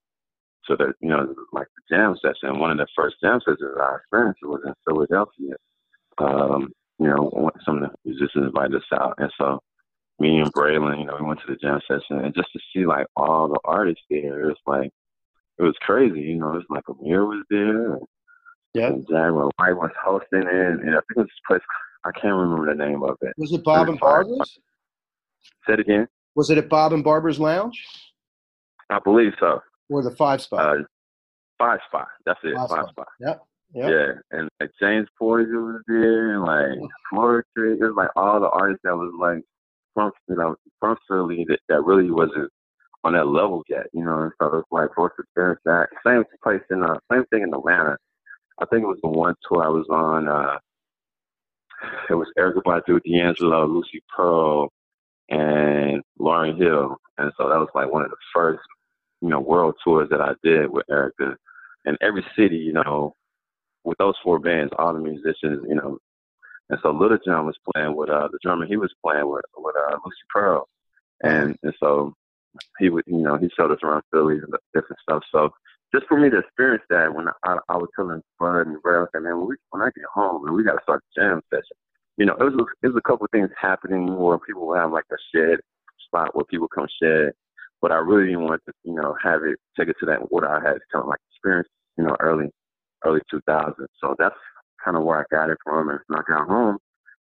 so 0.67 0.75
that 0.77 0.93
you 1.01 1.09
know, 1.09 1.33
like 1.51 1.67
the 1.75 1.95
jam 1.95 2.15
session. 2.21 2.59
One 2.59 2.71
of 2.71 2.77
the 2.77 2.87
first 2.95 3.15
jam 3.21 3.39
sessions 3.41 3.77
I 3.79 3.95
experienced 3.95 4.39
was 4.43 4.61
in 4.65 4.73
Philadelphia. 4.87 5.55
Um, 6.17 6.71
you 6.99 7.07
know, 7.07 7.51
some 7.65 7.81
of 7.81 7.89
the 7.89 7.95
musicians 8.05 8.45
invited 8.45 8.75
us 8.75 8.83
out, 8.93 9.15
and 9.17 9.31
so 9.37 9.59
me 10.19 10.39
and 10.39 10.53
Braylon, 10.53 10.99
you 10.99 11.05
know, 11.05 11.17
we 11.19 11.25
went 11.25 11.39
to 11.41 11.47
the 11.47 11.55
jam 11.55 11.79
session, 11.87 12.23
and 12.23 12.35
just 12.35 12.51
to 12.53 12.59
see 12.73 12.85
like 12.85 13.07
all 13.15 13.47
the 13.47 13.59
artists 13.65 14.03
there, 14.09 14.41
it 14.41 14.45
was 14.45 14.57
like 14.67 14.91
it 15.57 15.63
was 15.63 15.75
crazy. 15.81 16.21
You 16.21 16.35
know, 16.35 16.55
it's 16.55 16.69
like 16.69 16.85
Ahmir 16.85 17.27
was 17.27 17.43
there, 17.49 17.93
and, 17.93 18.05
yeah, 18.73 18.87
and 18.87 19.07
Jaguar 19.07 19.49
Wright 19.59 19.75
was 19.75 19.91
hosting 20.03 20.43
it, 20.43 20.47
and 20.47 20.89
I 20.89 21.01
think 21.01 21.17
it 21.17 21.17
was 21.17 21.27
this 21.27 21.41
place. 21.47 21.61
I 22.03 22.11
can't 22.11 22.35
remember 22.35 22.67
the 22.67 22.83
name 22.83 23.03
of 23.03 23.17
it. 23.21 23.33
Was 23.37 23.51
it 23.51 23.63
Bob 23.63 23.89
and 23.89 23.99
Barbara's? 23.99 24.59
Say 25.67 25.73
it 25.73 25.79
again. 25.79 26.07
Was 26.35 26.49
it 26.49 26.57
at 26.57 26.69
Bob 26.69 26.93
and 26.93 27.03
Barbara's 27.03 27.39
Lounge? 27.39 27.83
I 28.89 28.99
believe 28.99 29.33
so. 29.39 29.61
Or 29.91 30.01
the 30.01 30.11
five 30.15 30.41
spot. 30.41 30.59
Uh, 30.65 30.83
five 31.59 31.79
spot. 31.87 32.07
That's 32.25 32.39
it. 32.43 32.55
Five, 32.55 32.69
five 32.69 32.79
spot. 32.79 32.89
spot. 32.89 33.07
Yep. 33.19 33.43
Yep. 33.73 33.89
Yeah, 33.89 34.37
and 34.37 34.49
like 34.59 34.71
James 34.81 35.07
Poyser 35.21 35.73
was 35.73 35.81
there, 35.87 36.33
and 36.33 36.43
like 36.43 36.89
Poetry. 37.13 37.73
It 37.73 37.81
was 37.81 37.93
like 37.95 38.09
all 38.15 38.39
the 38.39 38.49
artists 38.49 38.81
that 38.83 38.95
was 38.95 39.13
like 39.19 39.43
from 39.93 40.11
you 40.27 40.35
know 40.35 40.55
from 40.79 40.97
Philly 41.07 41.45
that, 41.47 41.59
that 41.69 41.83
really 41.83 42.09
wasn't 42.11 42.49
on 43.03 43.13
that 43.13 43.27
level 43.27 43.63
yet, 43.69 43.87
you 43.93 44.03
know. 44.03 44.23
And 44.23 44.31
so 44.41 44.47
it 44.47 44.53
was 44.53 44.63
like 44.71 44.89
for 44.95 45.13
experience 45.17 45.61
that 45.65 45.87
same 46.05 46.23
place 46.43 46.61
in 46.69 46.83
uh 46.83 46.97
same 47.11 47.25
thing 47.25 47.43
in 47.43 47.53
Atlanta. 47.53 47.97
I 48.59 48.65
think 48.65 48.83
it 48.83 48.87
was 48.87 48.99
the 49.01 49.09
one 49.09 49.35
tour 49.47 49.63
I 49.63 49.69
was 49.69 49.87
on. 49.89 50.27
uh 50.27 50.57
It 52.09 52.15
was 52.15 52.27
Erykah 52.37 52.63
Badu, 52.63 52.99
D'Angelo, 53.03 53.65
Lucy 53.67 54.01
Pearl, 54.15 54.69
and 55.29 56.01
Lauryn 56.19 56.57
Hill, 56.57 56.97
and 57.17 57.31
so 57.37 57.49
that 57.49 57.57
was 57.57 57.69
like 57.73 57.91
one 57.91 58.03
of 58.03 58.09
the 58.09 58.17
first 58.33 58.61
you 59.21 59.29
know, 59.29 59.39
world 59.39 59.75
tours 59.83 60.09
that 60.09 60.21
I 60.21 60.33
did 60.43 60.69
with 60.71 60.85
Erykah. 60.89 61.35
And 61.85 61.97
every 62.01 62.25
city, 62.35 62.57
you 62.57 62.73
know, 62.73 63.15
with 63.83 63.97
those 63.97 64.15
four 64.23 64.39
bands, 64.39 64.71
all 64.77 64.93
the 64.93 64.99
musicians, 64.99 65.65
you 65.67 65.75
know, 65.75 65.97
and 66.69 66.79
so 66.81 66.91
Little 66.91 67.17
John 67.25 67.45
was 67.45 67.57
playing 67.73 67.95
with 67.95 68.09
uh 68.09 68.29
the 68.31 68.39
drummer 68.41 68.65
he 68.65 68.77
was 68.77 68.93
playing 69.03 69.29
with 69.29 69.43
with 69.57 69.75
uh 69.75 69.97
Lucy 70.05 70.17
Pearl. 70.33 70.67
And 71.23 71.57
and 71.63 71.73
so 71.79 72.13
he 72.79 72.89
would 72.89 73.03
you 73.07 73.17
know, 73.17 73.37
he 73.37 73.49
showed 73.57 73.71
us 73.71 73.79
around 73.83 74.03
Philly 74.11 74.35
and 74.35 74.53
different 74.73 74.99
stuff. 75.01 75.23
So 75.31 75.49
just 75.93 76.07
for 76.07 76.17
me 76.17 76.29
to 76.29 76.39
experience 76.39 76.83
that 76.89 77.13
when 77.13 77.27
I, 77.43 77.57
I 77.67 77.77
was 77.77 77.89
telling 77.95 78.21
Bud 78.39 78.67
and 78.67 78.81
Brad, 78.81 79.07
like, 79.13 79.23
man, 79.23 79.39
when, 79.39 79.47
we, 79.49 79.55
when 79.71 79.81
I 79.81 79.89
get 79.93 80.05
home 80.13 80.47
and 80.47 80.55
we 80.55 80.63
got 80.63 80.73
to 80.73 80.83
start 80.83 81.03
jam 81.15 81.41
session, 81.49 81.75
you 82.17 82.25
know, 82.25 82.33
it 82.39 82.43
was, 82.43 82.65
it 82.81 82.87
was 82.87 82.95
a 82.95 83.01
couple 83.01 83.25
of 83.25 83.31
things 83.31 83.49
happening 83.59 84.17
where 84.17 84.37
people 84.39 84.67
would 84.67 84.79
have 84.79 84.91
like 84.91 85.03
a 85.11 85.17
shed 85.35 85.59
spot 86.05 86.33
where 86.33 86.45
people 86.45 86.67
come 86.67 86.87
shed 87.01 87.33
but 87.81 87.91
I 87.91 87.95
really 87.95 88.27
didn't 88.27 88.43
want 88.43 88.61
to, 88.67 88.73
you 88.83 88.93
know, 88.93 89.15
have 89.23 89.41
it 89.43 89.57
take 89.77 89.89
it 89.89 89.95
to 89.99 90.05
that 90.07 90.31
what 90.31 90.43
I 90.43 90.55
had 90.55 90.77
kind 90.91 91.03
of 91.03 91.07
like 91.07 91.19
experience, 91.31 91.67
you 91.97 92.03
know, 92.03 92.15
early 92.19 92.49
early 93.03 93.21
2000s. 93.33 93.73
So 93.99 94.15
that's 94.19 94.35
kind 94.83 94.95
of 94.95 95.03
where 95.03 95.19
I 95.19 95.35
got 95.35 95.49
it 95.49 95.57
from. 95.63 95.89
And 95.89 95.99
when 96.07 96.19
I 96.19 96.23
got 96.27 96.47
home, 96.47 96.77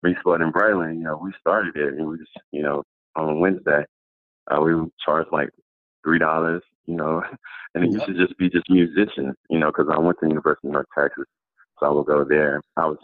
me, 0.04 0.16
Spud, 0.20 0.42
and 0.42 0.54
Braylon, 0.54 0.98
you 0.98 1.04
know, 1.04 1.20
we 1.22 1.32
started 1.40 1.76
it, 1.78 1.94
and 1.94 2.08
we 2.08 2.18
just, 2.18 2.32
you 2.52 2.62
know, 2.62 2.84
on 3.16 3.40
Wednesday, 3.40 3.86
uh, 4.52 4.60
we 4.60 4.74
charged 5.04 5.30
like 5.32 5.50
three 6.04 6.20
dollars, 6.20 6.62
you 6.86 6.96
know, 6.96 7.24
and 7.76 7.86
it 7.86 7.92
used 7.92 8.06
to 8.06 8.14
just 8.14 8.38
be 8.38 8.50
just 8.50 8.70
musicians, 8.70 9.36
you 9.50 9.60
know, 9.60 9.68
because 9.68 9.88
I 9.92 10.00
went 10.00 10.18
to 10.20 10.26
the 10.26 10.30
University 10.30 10.68
of 10.68 10.74
North 10.74 10.88
Texas, 10.98 11.26
so 11.80 11.86
I 11.86 11.90
would 11.90 12.06
go 12.06 12.26
there. 12.28 12.62
I 12.76 12.86
was 12.86 12.98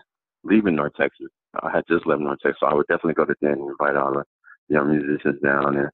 leaving 0.44 0.76
North 0.76 0.94
Texas. 1.00 1.28
I 1.64 1.72
had 1.72 1.84
just 1.90 2.06
left 2.06 2.22
North 2.22 2.40
Texas, 2.44 2.60
so 2.60 2.68
I 2.68 2.74
would 2.74 2.88
definitely 2.88 3.14
go 3.14 3.26
to 3.26 3.36
Den 3.42 3.54
and 3.54 3.70
invite 3.70 3.96
all 3.96 4.14
the 4.14 4.24
young 4.68 4.92
musicians 4.92 5.42
down. 5.42 5.78
And, 5.78 5.90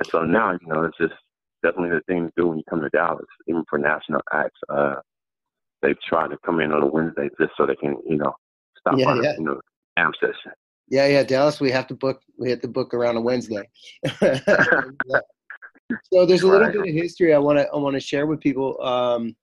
and 0.00 0.08
so 0.10 0.24
now, 0.24 0.52
you 0.52 0.66
know, 0.66 0.84
it's 0.84 0.96
just 0.98 1.12
definitely 1.62 1.90
the 1.90 2.00
thing 2.12 2.26
to 2.26 2.32
do 2.36 2.48
when 2.48 2.58
you 2.58 2.64
come 2.68 2.80
to 2.80 2.88
Dallas, 2.88 3.26
even 3.46 3.64
for 3.68 3.78
national 3.78 4.22
acts. 4.32 4.58
Uh, 4.68 4.96
they've 5.82 6.00
tried 6.08 6.28
to 6.28 6.38
come 6.44 6.60
in 6.60 6.72
on 6.72 6.82
a 6.82 6.86
Wednesday 6.86 7.28
just 7.38 7.52
so 7.56 7.66
they 7.66 7.76
can, 7.76 7.96
you 8.08 8.16
know, 8.16 8.34
stop 8.78 8.98
Yeah, 8.98 9.06
on 9.08 9.22
yeah. 9.22 9.34
you 9.36 9.44
know, 9.44 9.60
am 9.98 10.12
session. 10.18 10.52
Yeah, 10.88 11.06
yeah, 11.06 11.22
Dallas. 11.22 11.60
We 11.60 11.70
have 11.70 11.86
to 11.88 11.94
book. 11.94 12.22
We 12.38 12.50
have 12.50 12.60
to 12.62 12.68
book 12.68 12.94
around 12.94 13.16
a 13.16 13.20
Wednesday. 13.20 13.68
so 14.18 14.40
there's 16.10 16.42
a 16.42 16.48
little 16.48 16.60
Right. 16.60 16.72
bit 16.72 16.88
of 16.88 16.94
history 16.94 17.34
I 17.34 17.38
want 17.38 17.58
to 17.58 17.68
I 17.68 17.76
want 17.76 17.94
to 17.94 18.00
share 18.00 18.26
with 18.26 18.40
people, 18.40 18.82
um, 18.82 19.36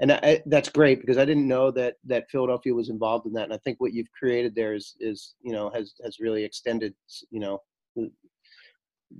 and 0.00 0.12
I, 0.12 0.42
that's 0.46 0.70
great 0.70 1.00
because 1.00 1.18
I 1.18 1.26
didn't 1.26 1.46
know 1.46 1.70
that 1.72 1.96
that 2.04 2.30
Philadelphia 2.30 2.72
was 2.72 2.88
involved 2.88 3.26
in 3.26 3.34
that, 3.34 3.44
and 3.44 3.52
I 3.52 3.58
think 3.58 3.80
what 3.80 3.92
you've 3.92 4.10
created 4.12 4.54
there 4.54 4.72
is 4.72 4.94
is 4.98 5.34
you 5.42 5.52
know 5.52 5.68
has 5.70 5.92
has 6.02 6.20
really 6.20 6.44
extended 6.44 6.94
you 7.30 7.40
know 7.40 7.60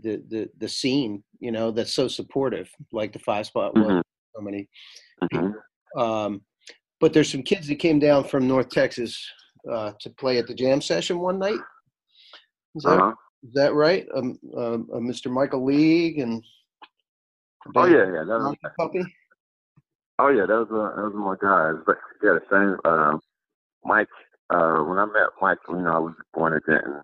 the 0.03 0.23
the 0.29 0.51
the, 0.59 0.69
scene 0.69 1.23
you 1.41 1.51
know 1.51 1.71
that's 1.71 1.95
so 1.95 2.09
supportive, 2.09 2.69
like 2.93 3.13
the 3.13 3.19
five 3.21 3.47
spot 3.47 3.75
was. 3.75 3.87
Mhm. 3.87 4.03
So 4.37 4.43
many 4.43 4.69
Mhm. 5.33 5.55
um, 5.97 6.43
but 7.01 7.13
there's 7.13 7.31
some 7.31 7.43
kids 7.43 7.67
that 7.69 7.77
came 7.77 7.99
down 7.99 8.25
from 8.25 8.47
North 8.47 8.69
Texas 8.71 9.19
uh, 9.71 9.93
to 10.01 10.11
play 10.11 10.39
at 10.39 10.47
the 10.47 10.55
jam 10.55 10.81
session 10.81 11.19
one 11.19 11.39
night. 11.39 11.61
Is 12.77 12.83
that, 12.85 12.99
Uh-huh. 13.01 13.15
is 13.43 13.53
that 13.55 13.75
right? 13.75 14.07
Um, 14.15 14.39
um, 14.57 14.89
uh, 14.93 14.99
Mr. 14.99 15.31
Michael 15.31 15.65
League 15.65 16.19
and 16.19 16.45
Oh 17.75 17.87
yeah, 17.87 18.05
yeah. 18.13 18.25
That 18.25 18.39
was, 18.41 18.57
Puppy. 18.79 19.05
oh 20.19 20.29
yeah, 20.29 20.47
that 20.47 20.59
was 20.59 20.69
uh, 20.71 20.97
that 20.97 21.03
was 21.11 21.15
my 21.15 21.37
guys. 21.41 21.83
But 21.87 21.99
yeah, 22.23 22.35
the 22.39 22.43
same. 22.51 22.91
Um, 22.91 23.21
Mike. 23.85 24.09
Uh, 24.51 24.83
when 24.85 24.99
I 24.99 25.05
met 25.05 25.29
Mike, 25.43 25.59
you 25.69 25.77
know, 25.77 25.93
I 25.95 25.99
was 25.99 26.15
born 26.33 26.55
in 26.55 26.61
Denton. 26.67 27.03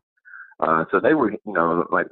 Uh, 0.60 0.84
so 0.90 1.00
they 1.00 1.14
were, 1.14 1.32
you 1.32 1.38
know, 1.46 1.86
like 1.90 2.06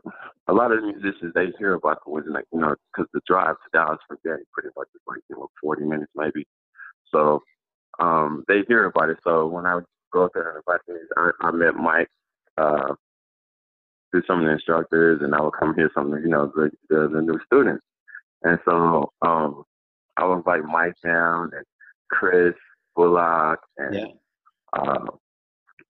a 0.48 0.52
lot 0.52 0.72
of 0.72 0.80
the 0.80 0.86
musicians, 0.86 1.32
they 1.34 1.46
hear 1.58 1.74
about 1.74 1.98
the 2.04 2.10
Wednesday 2.10 2.32
night, 2.32 2.44
you 2.52 2.60
know, 2.60 2.74
because 2.92 3.08
the 3.14 3.20
drive 3.26 3.54
to 3.56 3.68
Dallas 3.72 3.98
from 4.08 4.18
Denton 4.24 4.44
pretty 4.52 4.70
much 4.76 4.88
is 4.94 5.00
like, 5.06 5.20
you 5.30 5.36
know, 5.36 5.48
40 5.62 5.84
minutes 5.84 6.10
maybe. 6.16 6.46
So 7.12 7.40
um, 8.00 8.44
they 8.48 8.62
hear 8.66 8.86
about 8.86 9.10
it. 9.10 9.18
So 9.22 9.46
when 9.46 9.66
I 9.66 9.76
would 9.76 9.84
go 10.12 10.24
up 10.24 10.32
there 10.34 10.48
and 10.50 10.56
invite 10.66 10.80
them, 10.86 10.98
I, 11.16 11.48
I 11.48 11.50
met 11.52 11.76
Mike 11.76 12.08
uh, 12.58 12.94
through 14.10 14.22
some 14.26 14.40
of 14.40 14.44
the 14.46 14.52
instructors, 14.52 15.20
and 15.22 15.34
I 15.34 15.40
would 15.40 15.54
come 15.58 15.74
hear 15.74 15.90
some 15.94 16.06
of, 16.12 16.18
the 16.18 16.20
you 16.22 16.28
know, 16.28 16.52
the, 16.54 16.70
the, 16.90 17.08
the 17.12 17.22
new 17.22 17.38
students. 17.46 17.84
And 18.42 18.58
so 18.64 19.12
um, 19.22 19.62
I 20.16 20.24
would 20.24 20.38
invite 20.38 20.64
Mike 20.64 20.94
down 21.04 21.50
and 21.54 21.64
Chris 22.10 22.54
Bullock 22.96 23.60
and 23.78 23.94
Yeah. 23.94 24.06
uh, 24.72 25.06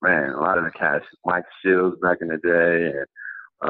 man, 0.03 0.31
a 0.31 0.41
lot 0.41 0.59
of 0.59 0.65
the 0.65 0.71
cats, 0.71 1.05
Mike 1.25 1.45
Shields 1.65 1.97
back 2.03 2.19
in 2.21 2.29
the 2.29 2.39
day, 2.39 2.99
and 2.99 3.07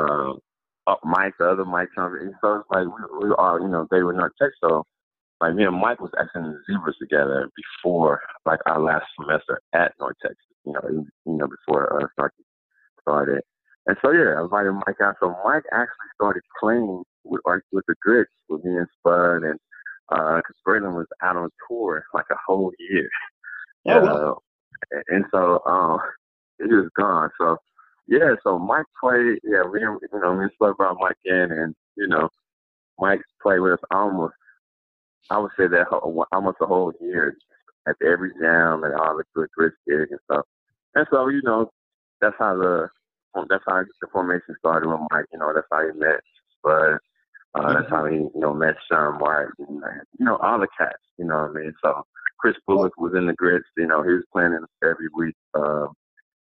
um, 0.00 0.38
uh, 0.86 0.96
Mike, 1.04 1.34
the 1.38 1.50
other 1.50 1.64
Mike, 1.64 1.88
and 1.96 2.34
so 2.40 2.56
it's 2.56 2.66
like 2.70 2.86
we, 2.86 3.28
we 3.28 3.34
are, 3.38 3.60
you 3.60 3.68
know, 3.68 3.86
they 3.90 4.02
were 4.02 4.12
not 4.12 4.30
tech, 4.40 4.50
so 4.60 4.84
like 5.40 5.54
me 5.54 5.64
and 5.64 5.76
Mike 5.78 6.00
was 6.00 6.10
acting 6.18 6.44
in 6.44 6.52
the 6.52 6.60
Zebras 6.66 6.96
together 7.00 7.48
before 7.56 8.20
like 8.46 8.60
our 8.66 8.80
last 8.80 9.04
semester 9.20 9.60
at 9.74 9.92
North 9.98 10.16
Texas, 10.22 10.38
you 10.64 10.72
know, 10.72 10.80
you 11.26 11.32
know, 11.32 11.48
before 11.48 12.00
uh, 12.00 12.06
Snarky 12.18 12.44
started. 13.00 13.42
And 13.86 13.96
so 14.00 14.12
yeah, 14.12 14.36
I 14.38 14.42
invited 14.42 14.72
Mike 14.72 15.00
out. 15.02 15.16
So 15.20 15.34
Mike 15.44 15.64
actually 15.72 16.10
started 16.14 16.42
playing 16.60 17.02
with 17.24 17.40
with 17.72 17.84
the 17.88 17.94
Grits 18.00 18.30
with 18.48 18.64
me 18.64 18.76
and 18.76 18.86
Spud 18.98 19.42
and 19.42 19.58
uh 20.10 20.40
'cause 20.42 20.56
Braylon 20.66 20.94
was 20.94 21.06
out 21.22 21.36
on 21.36 21.50
tour 21.68 22.04
like 22.14 22.26
a 22.30 22.36
whole 22.46 22.72
year. 22.78 23.08
Oh, 23.88 24.00
wow. 24.00 24.42
Uh, 24.94 25.00
and 25.08 25.24
so 25.32 25.60
um 25.66 25.98
he 26.62 26.74
was 26.74 26.88
gone. 26.96 27.30
So 27.38 27.56
yeah, 28.08 28.34
so 28.42 28.58
Mike 28.58 28.86
played 29.00 29.38
yeah, 29.44 29.62
we 29.70 29.80
you 29.80 29.98
know, 30.12 30.38
and 30.38 30.50
Spud 30.54 30.76
brought 30.76 30.98
Mike 31.00 31.16
in 31.24 31.52
and, 31.52 31.74
you 31.96 32.08
know, 32.08 32.28
Mike 32.98 33.22
played 33.42 33.60
with 33.60 33.74
us 33.74 33.78
almost 33.90 34.34
I 35.30 35.38
would 35.38 35.52
say 35.56 35.68
that 35.68 35.88
almost 36.32 36.58
a 36.60 36.66
whole 36.66 36.92
year 37.00 37.36
at 37.86 37.96
every 38.04 38.32
jam 38.40 38.84
and 38.84 38.94
all 38.94 39.16
the 39.16 39.24
good 39.34 39.48
Grits 39.56 39.76
gig 39.86 40.08
and 40.10 40.20
stuff. 40.24 40.44
And 40.94 41.06
so, 41.10 41.28
you 41.28 41.42
know, 41.42 41.70
that's 42.20 42.36
how 42.38 42.56
the 42.56 42.88
that's 43.48 43.64
how 43.66 43.82
the 44.00 44.06
formation 44.12 44.54
started 44.58 44.88
with 44.88 45.00
Mike. 45.10 45.24
You 45.32 45.38
know, 45.38 45.52
that's 45.54 45.66
how 45.70 45.80
he 45.80 45.98
met 45.98 46.20
Spud. 46.58 46.98
Uh, 47.54 47.74
That's 47.74 47.90
how 47.90 48.06
he, 48.06 48.16
you 48.16 48.30
know, 48.36 48.54
met 48.54 48.76
Sean 48.90 49.18
Martin. 49.18 49.52
You 49.68 50.24
know, 50.24 50.36
all 50.36 50.58
the 50.58 50.68
cats. 50.78 51.02
You 51.18 51.26
know 51.26 51.36
what 51.36 51.50
I 51.50 51.52
mean? 51.52 51.74
So 51.82 52.02
Chris 52.38 52.56
Bullock 52.66 52.96
was 52.96 53.12
in 53.14 53.26
the 53.26 53.34
grits. 53.34 53.66
You 53.76 53.86
know, 53.86 54.02
he 54.02 54.12
was 54.12 54.24
playing 54.32 54.52
in 54.52 54.64
every 54.82 55.08
week. 55.14 55.34
Uh, 55.54 55.88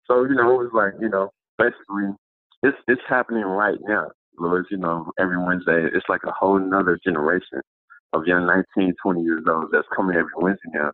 so 0.07 0.25
you 0.25 0.35
know, 0.35 0.61
it 0.61 0.65
was 0.65 0.71
like 0.73 0.93
you 1.01 1.09
know, 1.09 1.31
basically, 1.59 2.15
it's 2.63 2.77
it's 2.89 3.03
happening 3.09 3.45
right 3.45 3.79
now. 3.83 4.11
Louis, 4.39 4.65
you 4.71 4.77
know, 4.77 5.11
every 5.19 5.39
Wednesday, 5.39 5.87
it's 5.95 6.07
like 6.09 6.21
a 6.25 6.33
whole 6.33 6.59
nother 6.59 6.99
generation 7.05 7.61
of 8.13 8.27
young 8.27 8.47
19, 8.47 8.95
20 9.03 9.23
years 9.23 9.45
old 9.49 9.69
that's 9.73 9.89
coming 9.95 10.17
every 10.17 10.31
Wednesday 10.37 10.69
now. 10.75 10.93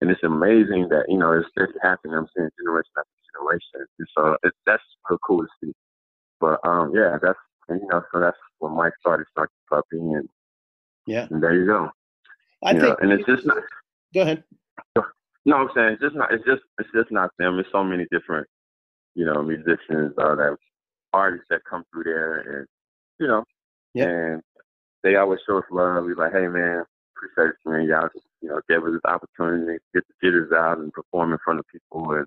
And 0.00 0.10
it's 0.10 0.22
amazing 0.24 0.88
that, 0.90 1.04
you 1.08 1.16
know, 1.16 1.32
it's, 1.32 1.48
it's 1.56 1.72
happening. 1.80 2.14
I'm 2.16 2.26
seeing 2.36 2.48
generation 2.58 2.90
after 2.98 3.10
generation. 3.32 3.86
And 3.98 4.08
so 4.16 4.36
it, 4.42 4.52
that's 4.66 4.82
real 5.08 5.18
cool 5.24 5.42
to 5.42 5.48
see. 5.62 5.72
But 6.40 6.58
um, 6.66 6.92
yeah, 6.92 7.18
that's, 7.22 7.38
and, 7.68 7.80
you 7.80 7.86
know, 7.86 8.02
so 8.12 8.18
that's 8.18 8.36
when 8.58 8.72
Mike 8.76 8.94
started 9.00 9.26
Snarky 9.38 9.46
Puppy. 9.70 9.98
And, 9.98 10.28
Yeah. 11.06 11.28
and 11.30 11.40
there 11.40 11.54
you 11.54 11.66
go. 11.66 11.88
I 12.64 12.72
you 12.72 12.80
think. 12.80 13.00
know, 13.00 13.10
and 13.10 13.12
it's 13.12 13.26
just 13.26 13.46
not, 13.46 13.58
go 14.12 14.22
ahead. 14.22 14.42
No, 15.46 15.56
I'm 15.56 15.70
saying 15.74 15.94
it's 15.94 16.02
just 16.02 16.16
not. 16.16 16.32
It's 16.32 16.44
just 16.44 16.62
it's 16.78 16.90
just 16.94 17.10
not 17.12 17.30
them. 17.38 17.58
It's 17.58 17.68
so 17.72 17.84
many 17.84 18.06
different, 18.12 18.46
you 19.14 19.24
know, 19.26 19.42
musicians 19.42 20.14
or 20.18 20.36
that 20.36 20.56
artists 21.12 21.46
that 21.50 21.62
come 21.68 21.84
through 21.92 22.04
there, 22.04 22.58
and 22.60 22.66
you 23.20 23.26
know, 23.28 23.44
Yeah. 23.94 24.06
and 24.08 24.42
they 25.02 25.16
always 25.16 25.40
show 25.46 25.58
us 25.58 25.64
love. 25.70 26.04
We 26.04 26.14
like, 26.14 26.32
hey 26.32 26.48
man, 26.48 26.84
appreciate 27.16 27.54
it, 27.54 27.70
man. 27.70 27.88
Y'all, 27.88 28.08
you 28.42 28.48
know, 28.50 28.60
gave 28.68 28.84
us 28.84 28.92
this 28.92 29.10
opportunity 29.12 29.78
to 29.78 29.80
get 29.94 30.04
the 30.08 30.26
jitters 30.28 30.52
out 30.52 30.78
and 30.78 30.92
perform 30.92 31.32
in 31.32 31.38
front 31.44 31.60
of 31.60 31.66
people, 31.68 32.12
and 32.14 32.26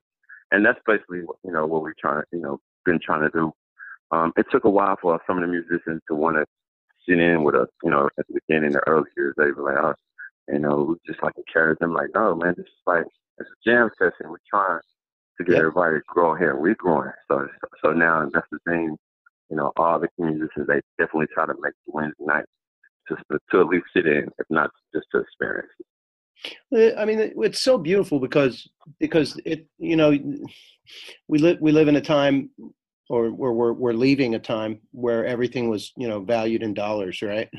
and 0.51 0.65
that's 0.65 0.79
basically 0.87 1.21
what 1.23 1.37
you 1.45 1.51
know 1.51 1.65
what 1.67 1.81
we're 1.83 1.93
trying 1.99 2.21
to, 2.21 2.27
you 2.33 2.41
know, 2.43 2.59
been 2.85 2.99
trying 3.03 3.21
to 3.23 3.29
do. 3.31 3.51
Um, 4.11 4.33
it 4.37 4.45
took 4.51 4.65
a 4.65 4.69
while 4.69 4.97
for 5.01 5.19
some 5.27 5.37
of 5.37 5.41
the 5.43 5.47
musicians 5.47 6.01
to 6.09 6.15
want 6.15 6.37
to 6.37 6.45
sit 7.07 7.19
in 7.19 7.43
with 7.43 7.55
us, 7.55 7.67
you 7.83 7.89
know, 7.91 8.09
at 8.19 8.27
the 8.27 8.39
beginning, 8.47 8.71
the 8.73 8.81
early 8.87 9.09
years. 9.17 9.33
They 9.37 9.51
were 9.51 9.63
like, 9.73 9.83
oh, 9.83 9.93
you 10.51 10.59
know, 10.59 10.83
we 10.89 10.95
just 11.11 11.23
like 11.23 11.33
encourage 11.37 11.79
them, 11.79 11.93
like, 11.93 12.09
no, 12.13 12.35
man, 12.35 12.53
this 12.57 12.65
is 12.65 12.71
like 12.85 13.05
it's 13.37 13.49
a 13.49 13.69
jam 13.69 13.89
session. 13.97 14.29
We're 14.29 14.37
trying 14.49 14.79
to 15.37 15.43
get 15.43 15.53
Yeah. 15.53 15.59
everybody 15.59 15.97
to 15.97 16.01
grow 16.07 16.35
here. 16.35 16.55
We're 16.55 16.75
growing. 16.75 17.11
So 17.29 17.47
so 17.83 17.91
now 17.91 18.29
that's 18.33 18.47
the 18.51 18.59
thing. 18.67 18.95
You 19.49 19.57
know, 19.57 19.71
all 19.77 19.99
the 19.99 20.09
musicians 20.17 20.67
they 20.67 20.81
definitely 20.97 21.27
try 21.33 21.45
to 21.45 21.53
make 21.61 21.73
the 21.85 21.91
Wednesday 21.93 22.23
night 22.25 22.45
just 23.09 23.21
to, 23.31 23.39
to 23.51 23.61
at 23.61 23.67
least 23.67 23.85
sit 23.95 24.07
in, 24.07 24.29
if 24.39 24.45
not 24.49 24.71
just 24.93 25.05
to 25.11 25.19
experience. 25.19 25.69
it. 26.71 26.95
I 26.97 27.05
mean, 27.05 27.19
it's 27.37 27.61
so 27.61 27.77
beautiful 27.77 28.19
because 28.19 28.67
because 28.99 29.39
it 29.45 29.67
you 29.77 29.95
know 29.95 30.17
we 31.27 31.37
live 31.39 31.57
we 31.61 31.71
live 31.71 31.87
in 31.87 31.95
a 31.95 32.01
time 32.01 32.49
or 33.09 33.29
where 33.31 33.51
we're 33.51 33.73
we're 33.73 33.93
leaving 33.93 34.33
a 34.35 34.39
time 34.39 34.79
where 34.91 35.25
everything 35.25 35.69
was 35.69 35.91
you 35.97 36.07
know 36.07 36.19
valued 36.21 36.63
in 36.63 36.73
dollars, 36.73 37.21
right? 37.21 37.49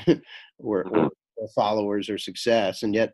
or, 0.59 0.83
or, 0.85 0.87
or 1.05 1.11
followers 1.55 2.09
or 2.09 2.19
success, 2.19 2.83
and 2.83 2.95
yet 2.95 3.13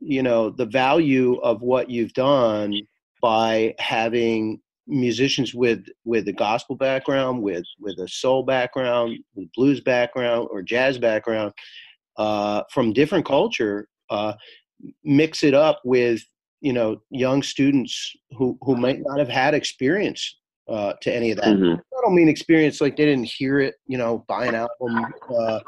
you 0.00 0.22
know 0.22 0.50
the 0.50 0.66
value 0.66 1.36
of 1.40 1.62
what 1.62 1.90
you've 1.90 2.12
done 2.12 2.74
by 3.22 3.74
having 3.78 4.60
musicians 4.86 5.54
with 5.54 5.84
with 6.04 6.28
a 6.28 6.32
gospel 6.32 6.76
background, 6.76 7.42
with 7.42 7.64
with 7.80 7.98
a 7.98 8.08
soul 8.08 8.42
background, 8.42 9.18
with 9.34 9.50
blues 9.52 9.80
background 9.80 10.48
or 10.50 10.62
jazz 10.62 10.98
background, 10.98 11.52
uh, 12.16 12.62
from 12.70 12.92
different 12.92 13.24
culture. 13.24 13.88
Uh, 14.10 14.34
mix 15.02 15.42
it 15.42 15.54
up 15.54 15.80
with 15.84 16.22
you 16.60 16.72
know 16.72 17.00
young 17.10 17.42
students 17.42 18.12
who 18.36 18.58
who 18.62 18.76
might 18.76 19.00
not 19.02 19.18
have 19.18 19.28
had 19.28 19.54
experience 19.54 20.38
uh, 20.68 20.92
to 21.00 21.14
any 21.14 21.30
of 21.30 21.38
that. 21.38 21.56
Mhm. 21.56 21.78
I 21.78 22.00
don't 22.02 22.14
mean 22.14 22.28
experience 22.28 22.80
like 22.80 22.96
they 22.96 23.06
didn't 23.06 23.24
hear 23.24 23.60
it, 23.60 23.76
you 23.86 23.98
know, 23.98 24.24
buy 24.28 24.46
an 24.46 24.54
album, 24.54 25.14
uh, 25.30 25.60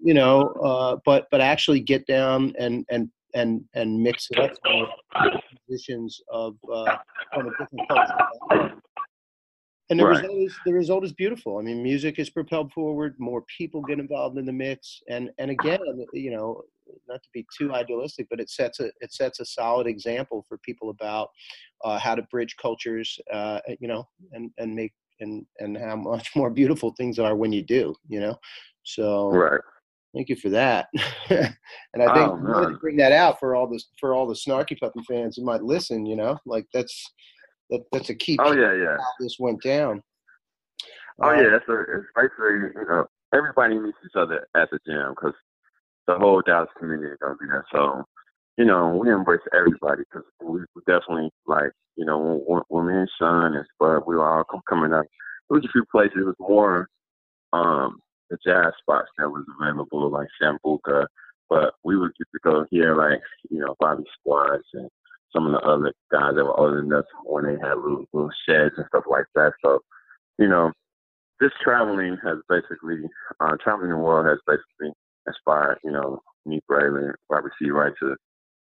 you 0.00 0.14
know, 0.14 0.48
uh, 0.62 0.96
but 1.04 1.26
but 1.30 1.40
actually 1.40 1.80
get 1.80 2.06
down 2.06 2.52
and 2.58 2.84
and 2.90 3.10
and 3.34 3.64
and 3.74 4.00
mix 4.00 4.28
it 4.30 4.38
up 4.38 4.52
with 4.64 5.40
musicians 5.68 6.20
of 6.30 6.56
uh, 6.72 6.96
from 7.34 7.46
a 7.46 7.50
different 7.50 7.88
culture. 7.88 8.72
And 9.90 9.98
the 9.98 10.04
Right. 10.04 10.22
result 10.22 10.38
is 10.38 10.54
the 10.66 10.72
result 10.72 11.04
is 11.04 11.12
beautiful. 11.14 11.56
I 11.58 11.62
mean, 11.62 11.82
music 11.82 12.18
is 12.18 12.28
propelled 12.28 12.72
forward. 12.72 13.14
More 13.18 13.42
people 13.56 13.80
get 13.82 13.98
involved 13.98 14.36
in 14.36 14.44
the 14.44 14.52
mix, 14.52 15.00
and 15.08 15.30
and 15.38 15.50
again, 15.50 15.80
you 16.12 16.30
know, 16.30 16.62
not 17.08 17.22
to 17.22 17.28
be 17.32 17.46
too 17.56 17.72
idealistic, 17.72 18.26
but 18.28 18.38
it 18.38 18.50
sets 18.50 18.80
a 18.80 18.90
it 19.00 19.12
sets 19.12 19.40
a 19.40 19.46
solid 19.46 19.86
example 19.86 20.44
for 20.46 20.58
people 20.58 20.90
about 20.90 21.30
uh, 21.84 21.98
how 21.98 22.14
to 22.14 22.22
bridge 22.24 22.54
cultures, 22.60 23.18
uh, 23.32 23.60
you 23.80 23.88
know, 23.88 24.06
and 24.32 24.50
and 24.58 24.74
make 24.74 24.92
and 25.20 25.46
and 25.58 25.78
how 25.78 25.96
much 25.96 26.30
more 26.36 26.50
beautiful 26.50 26.92
things 26.92 27.18
are 27.18 27.34
when 27.34 27.52
you 27.52 27.62
do, 27.62 27.94
you 28.08 28.20
know. 28.20 28.36
So 28.82 29.28
Right. 29.30 29.60
Thank 30.14 30.28
you 30.28 30.36
for 30.36 30.50
that. 30.50 30.88
and 31.30 32.02
I 32.02 32.12
think 32.14 32.30
Oh, 32.30 32.36
I 32.36 32.50
wanted 32.50 32.70
to 32.72 32.78
bring 32.78 32.96
that 32.96 33.12
out 33.12 33.38
for 33.38 33.54
all 33.54 33.66
the 33.66 33.82
for 34.00 34.14
all 34.14 34.26
the 34.26 34.34
snarky 34.34 34.78
puppy 34.78 35.00
fans 35.08 35.36
who 35.36 35.44
might 35.44 35.62
listen. 35.62 36.06
You 36.06 36.16
know, 36.16 36.38
like 36.46 36.66
that's 36.72 37.12
That, 37.70 37.84
that's 37.92 38.10
a 38.10 38.14
key. 38.14 38.38
Oh 38.40 38.52
yeah, 38.52 38.72
yeah. 38.72 38.96
How 38.96 39.12
this 39.20 39.36
went 39.38 39.62
down. 39.62 40.02
Oh 41.20 41.32
yeah, 41.32 41.50
that's 41.50 41.68
a, 41.68 41.80
it's 41.80 42.06
basically 42.14 42.80
you 42.80 42.86
know 42.88 43.06
everybody 43.34 43.78
meets 43.78 43.98
each 44.04 44.16
other 44.16 44.46
at 44.56 44.70
the 44.70 44.78
gym 44.86 45.10
because 45.10 45.34
the 46.06 46.16
whole 46.16 46.42
Dallas 46.42 46.70
community 46.78 47.12
is 47.12 47.18
gonna 47.20 47.36
be 47.40 47.46
there. 47.46 47.66
So 47.72 48.04
you 48.56 48.64
know 48.64 48.96
we 48.96 49.10
embrace 49.10 49.40
everybody 49.54 50.02
because 50.10 50.26
we, 50.42 50.60
definitely 50.86 51.30
like 51.46 51.72
you 51.96 52.04
know 52.04 52.42
when, 52.46 52.62
when 52.68 52.86
me 52.86 52.94
and 52.94 53.10
Sean 53.18 53.54
and 53.54 53.66
Spud 53.74 54.02
we 54.06 54.16
were 54.16 54.28
all 54.28 54.44
coming 54.68 54.92
up. 54.92 55.04
It 55.04 55.52
was 55.52 55.64
a 55.64 55.72
few 55.72 55.84
places. 55.90 56.18
It 56.18 56.26
was 56.26 56.36
more 56.38 56.88
um 57.52 57.98
the 58.30 58.38
jazz 58.44 58.72
spots 58.80 59.08
that 59.18 59.28
was 59.28 59.44
available 59.58 60.10
like 60.10 60.28
Sambuca, 60.40 61.06
but 61.48 61.74
we 61.84 61.96
would 61.96 62.12
get 62.18 62.26
to 62.32 62.40
go 62.42 62.66
here 62.70 62.96
like 62.96 63.20
you 63.50 63.58
know 63.58 63.74
Bobby 63.80 64.04
Squads 64.20 64.64
and 64.74 64.88
some 65.32 65.46
of 65.46 65.52
the 65.52 65.66
other 65.66 65.92
guys 66.10 66.32
that 66.36 66.44
were 66.44 66.58
older 66.58 66.80
than 66.80 66.92
us 66.92 67.04
when 67.24 67.44
they 67.44 67.52
had 67.60 67.76
little 67.76 68.04
little 68.12 68.30
sheds 68.48 68.74
and 68.76 68.86
stuff 68.88 69.04
like 69.08 69.26
that. 69.34 69.52
So 69.64 69.80
you 70.38 70.48
know 70.48 70.72
this 71.40 71.52
traveling 71.62 72.16
has 72.24 72.38
basically, 72.48 73.02
uh, 73.40 73.56
traveling 73.62 73.90
the 73.90 73.96
world 73.96 74.26
has 74.26 74.38
basically 74.46 74.92
inspired, 75.26 75.78
you 75.84 75.90
know, 75.90 76.20
me, 76.46 76.60
Braylon, 76.70 77.12
Robert 77.30 77.52
Seawright 77.62 77.94
to, 78.00 78.16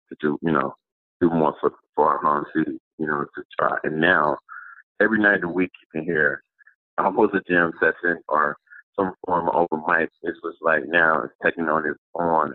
to 0.09 0.15
do, 0.19 0.37
you 0.41 0.51
know, 0.51 0.73
do 1.21 1.29
more 1.29 1.55
for, 1.61 1.71
for 1.95 2.09
our 2.09 2.17
home 2.17 2.45
city, 2.55 2.77
you 2.97 3.07
know, 3.07 3.25
to 3.35 3.43
try. 3.57 3.77
And 3.83 4.01
now, 4.01 4.37
every 5.01 5.19
night 5.19 5.35
of 5.35 5.41
the 5.41 5.47
week, 5.49 5.71
you 5.81 5.99
can 5.99 6.05
hear 6.05 6.41
almost 6.97 7.33
a 7.33 7.41
jam 7.49 7.71
session 7.79 8.21
or 8.27 8.57
some 8.97 9.13
form 9.25 9.49
of 9.49 9.55
open 9.55 9.83
mic. 9.87 10.09
It's 10.23 10.39
just 10.43 10.57
like 10.61 10.83
now 10.87 11.23
it's 11.23 11.33
taking 11.43 11.69
on 11.69 11.87
its 11.87 11.99
own 12.15 12.53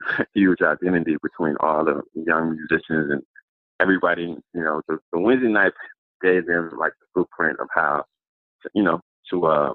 huge 0.34 0.60
identity 0.62 1.16
between 1.22 1.56
all 1.60 1.84
the 1.84 2.02
young 2.14 2.56
musicians 2.56 3.10
and 3.10 3.22
everybody, 3.80 4.36
you 4.54 4.62
know, 4.62 4.82
the, 4.88 4.98
the 5.12 5.18
Wednesday 5.18 5.48
nights 5.48 5.76
gave 6.22 6.46
them 6.46 6.70
like 6.78 6.92
the 7.00 7.06
blueprint 7.14 7.60
of 7.60 7.68
how, 7.72 8.04
you 8.74 8.82
know, 8.82 9.00
to 9.30 9.46
uh, 9.46 9.72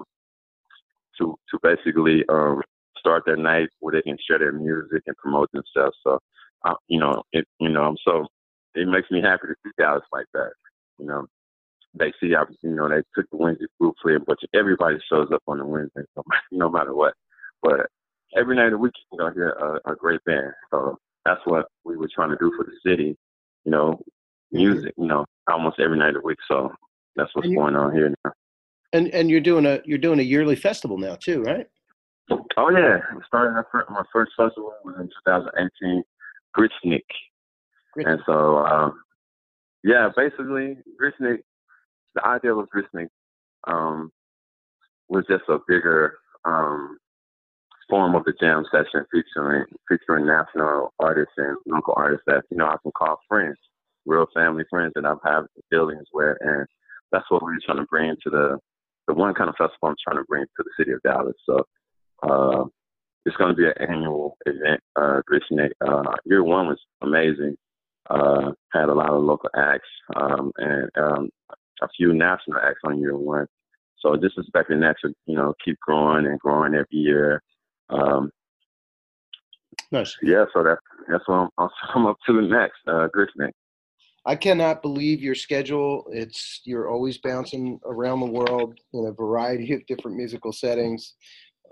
to 1.18 1.36
to 1.50 1.58
basically 1.62 2.24
um, 2.28 2.62
start 2.98 3.24
their 3.26 3.36
night 3.36 3.68
where 3.80 3.92
they 3.92 4.02
can 4.02 4.18
share 4.28 4.38
their 4.38 4.52
music 4.52 5.02
and 5.06 5.16
promote 5.16 5.50
themselves. 5.52 5.96
So, 6.04 6.18
uh, 6.64 6.74
you 6.88 6.98
know, 6.98 7.22
it 7.32 7.46
you 7.60 7.68
know, 7.68 7.84
I'm 7.84 7.96
so 8.06 8.26
it 8.74 8.88
makes 8.88 9.10
me 9.10 9.20
happy 9.20 9.46
to 9.48 9.54
see 9.64 9.70
guys 9.78 10.00
like 10.12 10.26
that. 10.34 10.52
You 10.98 11.06
know, 11.06 11.26
they 11.94 12.12
see, 12.20 12.34
obviously, 12.34 12.70
you 12.70 12.76
know, 12.76 12.88
they 12.88 13.02
took 13.14 13.30
the 13.30 13.36
Wednesday 13.36 13.66
group 13.80 13.94
for 14.02 14.18
but 14.20 14.38
everybody 14.54 14.96
shows 15.08 15.28
up 15.32 15.42
on 15.46 15.58
the 15.58 15.64
Wednesday, 15.64 16.02
no 16.50 16.70
matter 16.70 16.94
what. 16.94 17.14
But 17.62 17.86
every 18.36 18.56
night 18.56 18.66
of 18.66 18.72
the 18.72 18.78
week, 18.78 18.92
you 19.12 19.18
know, 19.18 19.30
hear 19.30 19.50
a, 19.50 19.92
a 19.92 19.96
great 19.96 20.22
band. 20.24 20.52
So 20.70 20.98
that's 21.24 21.40
what 21.44 21.66
we 21.84 21.96
were 21.96 22.10
trying 22.14 22.30
to 22.30 22.36
do 22.36 22.52
for 22.56 22.64
the 22.64 22.90
city. 22.90 23.16
You 23.64 23.70
know, 23.70 23.92
mm-hmm. 23.92 24.58
music. 24.58 24.94
You 24.96 25.06
know, 25.06 25.24
almost 25.50 25.80
every 25.80 25.98
night 25.98 26.16
of 26.16 26.22
the 26.22 26.26
week. 26.26 26.38
So 26.48 26.72
that's 27.16 27.30
what's 27.34 27.48
going 27.48 27.76
on 27.76 27.94
here 27.94 28.14
now. 28.24 28.32
And 28.92 29.08
and 29.08 29.30
you're 29.30 29.40
doing 29.40 29.66
a 29.66 29.80
you're 29.84 29.98
doing 29.98 30.20
a 30.20 30.22
yearly 30.22 30.56
festival 30.56 30.98
now 30.98 31.16
too, 31.16 31.42
right? 31.42 31.66
Oh 32.30 32.70
yeah, 32.70 32.98
I 33.10 33.26
started 33.26 33.52
my 33.52 33.62
first, 33.70 33.90
my 33.90 34.04
first 34.12 34.32
festival 34.36 34.72
was 34.84 34.94
in 34.98 35.08
2018, 35.26 36.02
Gritsnik, 36.56 37.02
and 37.96 38.20
so 38.24 38.58
um, 38.58 39.00
yeah, 39.82 40.08
basically 40.16 40.78
Gritsnik. 41.00 41.38
The 42.14 42.26
idea 42.26 42.54
of 42.54 42.68
Gritsnik 42.68 43.08
um, 43.66 44.10
was 45.08 45.24
just 45.28 45.44
a 45.48 45.58
bigger 45.66 46.18
um, 46.44 46.98
form 47.88 48.14
of 48.14 48.24
the 48.24 48.32
jam 48.40 48.64
session 48.70 49.04
featuring 49.10 49.64
featuring 49.88 50.26
national 50.26 50.92
artists 50.98 51.34
and 51.36 51.56
local 51.66 51.94
artists 51.96 52.24
that 52.26 52.42
you 52.50 52.56
know 52.56 52.66
I 52.66 52.76
can 52.82 52.92
call 52.96 53.18
friends, 53.28 53.56
real 54.06 54.26
family 54.34 54.64
friends 54.70 54.92
that 54.94 55.04
I've 55.04 55.18
had 55.24 55.42
dealings 55.70 56.06
with, 56.12 56.36
and 56.40 56.66
that's 57.12 57.30
what 57.30 57.42
we're 57.42 57.56
trying 57.64 57.78
to 57.78 57.86
bring 57.90 58.14
to 58.24 58.30
the 58.30 58.58
the 59.06 59.14
one 59.14 59.34
kind 59.34 59.50
of 59.50 59.56
festival 59.56 59.88
I'm 59.88 59.96
trying 60.02 60.22
to 60.22 60.26
bring 60.28 60.44
to 60.44 60.64
the 60.64 60.70
city 60.78 60.92
of 60.92 61.02
Dallas. 61.02 61.34
So 61.46 61.64
uh, 62.22 62.64
it's 63.26 63.36
going 63.36 63.54
to 63.54 63.56
be 63.56 63.66
an 63.66 63.90
annual 63.90 64.36
event. 64.46 64.80
Uh, 64.96 65.20
Gritsnik, 65.30 65.70
uh, 65.86 66.14
year 66.24 66.42
one 66.42 66.68
was 66.68 66.80
amazing. 67.02 67.56
Uh, 68.08 68.52
had 68.72 68.88
a 68.88 68.94
lot 68.94 69.10
of 69.10 69.22
local 69.22 69.48
acts 69.56 69.88
um, 70.16 70.52
and 70.58 70.90
um, 70.96 71.30
a 71.82 71.88
few 71.96 72.12
national 72.12 72.58
acts 72.58 72.80
on 72.84 73.00
year 73.00 73.16
one. 73.16 73.46
So 73.98 74.16
just 74.16 74.38
expecting 74.38 74.80
that 74.80 74.96
to 75.02 75.12
you 75.26 75.36
know 75.36 75.54
keep 75.64 75.78
growing 75.80 76.26
and 76.26 76.38
growing 76.38 76.74
every 76.74 76.86
year. 76.90 77.42
Um, 77.88 78.30
nice. 79.90 80.16
Yeah, 80.22 80.44
so 80.52 80.62
that's 80.62 80.80
that's 81.08 81.26
what 81.26 81.50
I'm, 81.58 81.68
I'm 81.94 82.06
up 82.06 82.18
to 82.26 82.42
next. 82.42 82.78
Uh, 82.86 83.08
Gritsnik. 83.14 83.52
I 84.26 84.36
cannot 84.36 84.80
believe 84.80 85.22
your 85.22 85.34
schedule. 85.34 86.06
It's 86.10 86.62
you're 86.64 86.88
always 86.88 87.18
bouncing 87.18 87.78
around 87.84 88.20
the 88.20 88.26
world 88.26 88.78
in 88.94 89.06
a 89.06 89.12
variety 89.12 89.72
of 89.74 89.86
different 89.86 90.16
musical 90.16 90.52
settings. 90.52 91.14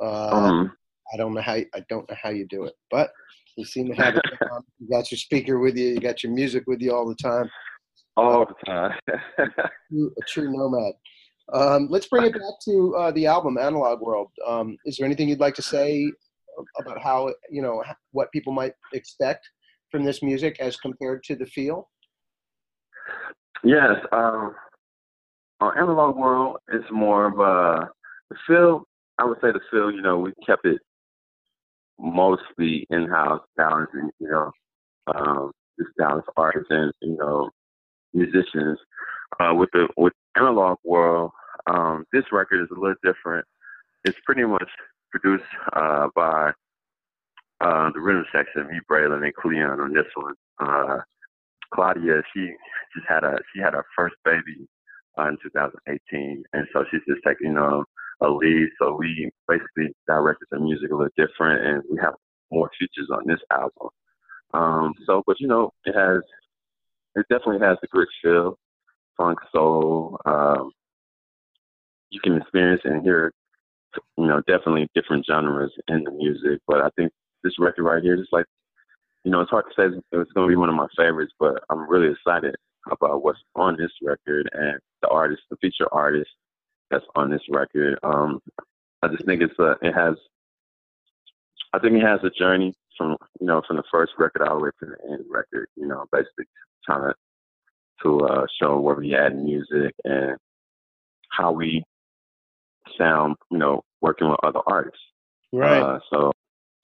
Uh, 0.00 0.30
um, 0.30 0.72
I 1.12 1.16
don't 1.16 1.34
know 1.34 1.40
how 1.40 1.54
I 1.54 1.84
don't 1.88 2.08
know 2.08 2.16
how 2.20 2.30
you 2.30 2.46
do 2.46 2.64
it, 2.64 2.74
but 2.90 3.10
you 3.56 3.64
seem 3.64 3.88
to 3.88 3.94
have 3.94 4.16
it. 4.16 4.22
you 4.78 4.88
got 4.90 5.10
your 5.10 5.18
speaker 5.18 5.58
with 5.58 5.76
you. 5.76 5.88
You 5.88 6.00
got 6.00 6.22
your 6.22 6.32
music 6.32 6.64
with 6.66 6.80
you 6.80 6.94
all 6.94 7.08
the 7.08 7.14
time. 7.14 7.50
All 8.16 8.46
the 8.46 8.54
time. 8.66 8.92
a 9.08 10.22
true 10.28 10.52
nomad. 10.52 10.92
Um, 11.52 11.88
let's 11.90 12.06
bring 12.06 12.24
it 12.24 12.32
back 12.32 12.60
to 12.66 12.94
uh, 12.96 13.10
the 13.12 13.26
album 13.26 13.58
Analog 13.58 14.00
World. 14.00 14.30
Um, 14.46 14.76
is 14.84 14.96
there 14.96 15.06
anything 15.06 15.28
you'd 15.28 15.40
like 15.40 15.54
to 15.54 15.62
say 15.62 16.10
about 16.78 17.02
how 17.02 17.32
you 17.50 17.62
know 17.62 17.82
what 18.12 18.30
people 18.32 18.52
might 18.52 18.74
expect 18.92 19.48
from 19.90 20.04
this 20.04 20.22
music 20.22 20.58
as 20.60 20.76
compared 20.76 21.22
to 21.24 21.34
the 21.34 21.46
feel? 21.46 21.90
Yes, 23.64 23.96
um, 24.12 24.54
on 25.60 25.78
Analog 25.78 26.16
World, 26.16 26.56
it's 26.68 26.84
more 26.90 27.26
of 27.26 27.38
a 27.38 27.88
the 28.30 28.36
feel. 28.46 28.84
I 29.18 29.24
would 29.24 29.38
say 29.40 29.52
the 29.52 29.60
feel. 29.70 29.90
You 29.90 30.02
know, 30.02 30.18
we 30.18 30.32
kept 30.46 30.66
it 30.66 30.80
mostly 31.98 32.86
in-house 32.90 33.42
and 33.56 34.10
you 34.18 34.28
know, 34.28 34.50
um, 35.14 35.52
just 35.78 35.96
Dallas 35.98 36.24
artists 36.36 36.68
and 36.70 36.92
you 37.00 37.16
know, 37.16 37.50
musicians. 38.14 38.78
Uh, 39.40 39.54
with 39.54 39.70
the 39.72 39.88
with 39.96 40.12
Analog 40.36 40.78
World, 40.84 41.30
um, 41.66 42.04
this 42.12 42.24
record 42.32 42.62
is 42.62 42.68
a 42.70 42.78
little 42.78 42.96
different. 43.02 43.46
It's 44.04 44.18
pretty 44.26 44.44
much 44.44 44.68
produced 45.10 45.44
uh, 45.74 46.08
by 46.14 46.52
uh, 47.60 47.90
the 47.94 48.00
rhythm 48.00 48.24
section, 48.32 48.66
me, 48.68 48.80
Braylon, 48.90 49.24
and 49.24 49.34
Cleon 49.34 49.80
on 49.80 49.92
this 49.92 50.06
one. 50.14 50.34
Uh, 50.60 50.98
Claudia, 51.72 52.22
she 52.34 52.52
just 52.94 53.06
had 53.08 53.24
a 53.24 53.38
she 53.54 53.60
had 53.60 53.74
her 53.74 53.84
first 53.96 54.16
baby 54.24 54.68
uh, 55.18 55.28
in 55.28 55.38
2018, 55.42 56.44
and 56.52 56.66
so 56.72 56.84
she's 56.90 57.00
just 57.08 57.22
taking 57.26 57.48
you 57.48 57.54
know 57.54 57.84
a 58.20 58.28
lead. 58.28 58.68
So 58.78 58.96
we 58.98 59.30
basically 59.48 59.94
directed 60.06 60.46
the 60.50 60.58
music 60.58 60.90
a 60.90 60.94
little 60.94 61.08
different, 61.16 61.66
and 61.66 61.82
we 61.90 61.98
have 62.02 62.14
more 62.50 62.70
features 62.78 63.08
on 63.10 63.26
this 63.26 63.40
album. 63.50 63.88
Um, 64.54 64.92
so, 65.06 65.22
but 65.26 65.40
you 65.40 65.48
know, 65.48 65.72
it 65.84 65.94
has 65.94 66.22
it 67.14 67.26
definitely 67.28 67.66
has 67.66 67.78
the 67.80 67.88
grit 67.88 68.08
feel, 68.22 68.58
funk 69.16 69.38
soul. 69.52 70.18
Um, 70.24 70.72
you 72.10 72.20
can 72.20 72.36
experience 72.36 72.82
and 72.84 73.02
hear, 73.02 73.32
you 74.18 74.26
know, 74.26 74.40
definitely 74.46 74.88
different 74.94 75.26
genres 75.26 75.72
in 75.88 76.04
the 76.04 76.10
music. 76.10 76.60
But 76.66 76.82
I 76.82 76.90
think 76.96 77.12
this 77.42 77.58
record 77.58 77.84
right 77.84 78.02
here, 78.02 78.16
just 78.16 78.32
like 78.32 78.46
you 79.24 79.30
know, 79.30 79.40
it's 79.40 79.50
hard 79.50 79.66
to 79.66 79.70
say 79.76 79.96
it's 80.12 80.32
going 80.32 80.48
to 80.48 80.52
be 80.52 80.56
one 80.56 80.68
of 80.68 80.74
my 80.74 80.88
favorites, 80.96 81.32
but 81.38 81.62
I'm 81.70 81.88
really 81.88 82.12
excited 82.12 82.56
about 82.90 83.22
what's 83.22 83.38
on 83.54 83.76
this 83.76 83.92
record 84.02 84.50
and 84.52 84.78
the 85.00 85.08
artist, 85.08 85.42
the 85.50 85.56
feature 85.56 85.92
artist 85.92 86.30
that's 86.90 87.04
on 87.14 87.30
this 87.30 87.42
record. 87.48 87.98
Um, 88.02 88.40
I 89.02 89.08
just 89.08 89.24
think 89.24 89.42
it's 89.42 89.58
a, 89.58 89.76
it 89.82 89.92
has, 89.92 90.16
I 91.72 91.78
think 91.78 91.94
it 91.94 92.02
has 92.02 92.20
a 92.24 92.30
journey 92.30 92.74
from, 92.96 93.16
you 93.40 93.46
know, 93.46 93.62
from 93.66 93.76
the 93.76 93.82
first 93.90 94.12
record 94.18 94.42
all 94.42 94.58
the 94.58 94.64
way 94.64 94.70
to 94.80 94.86
the 94.86 95.12
end 95.12 95.24
record, 95.30 95.68
you 95.76 95.86
know, 95.86 96.04
basically 96.12 96.44
trying 96.84 97.02
to, 97.02 97.14
to 98.02 98.20
uh, 98.26 98.46
show 98.60 98.80
where 98.80 98.96
we 98.96 99.14
at 99.14 99.32
in 99.32 99.44
music 99.44 99.94
and 100.04 100.36
how 101.30 101.52
we 101.52 101.82
sound, 102.98 103.36
you 103.50 103.58
know, 103.58 103.82
working 104.00 104.28
with 104.28 104.38
other 104.42 104.60
artists. 104.66 105.00
Right. 105.52 105.80
Uh, 105.80 105.98
so 106.10 106.32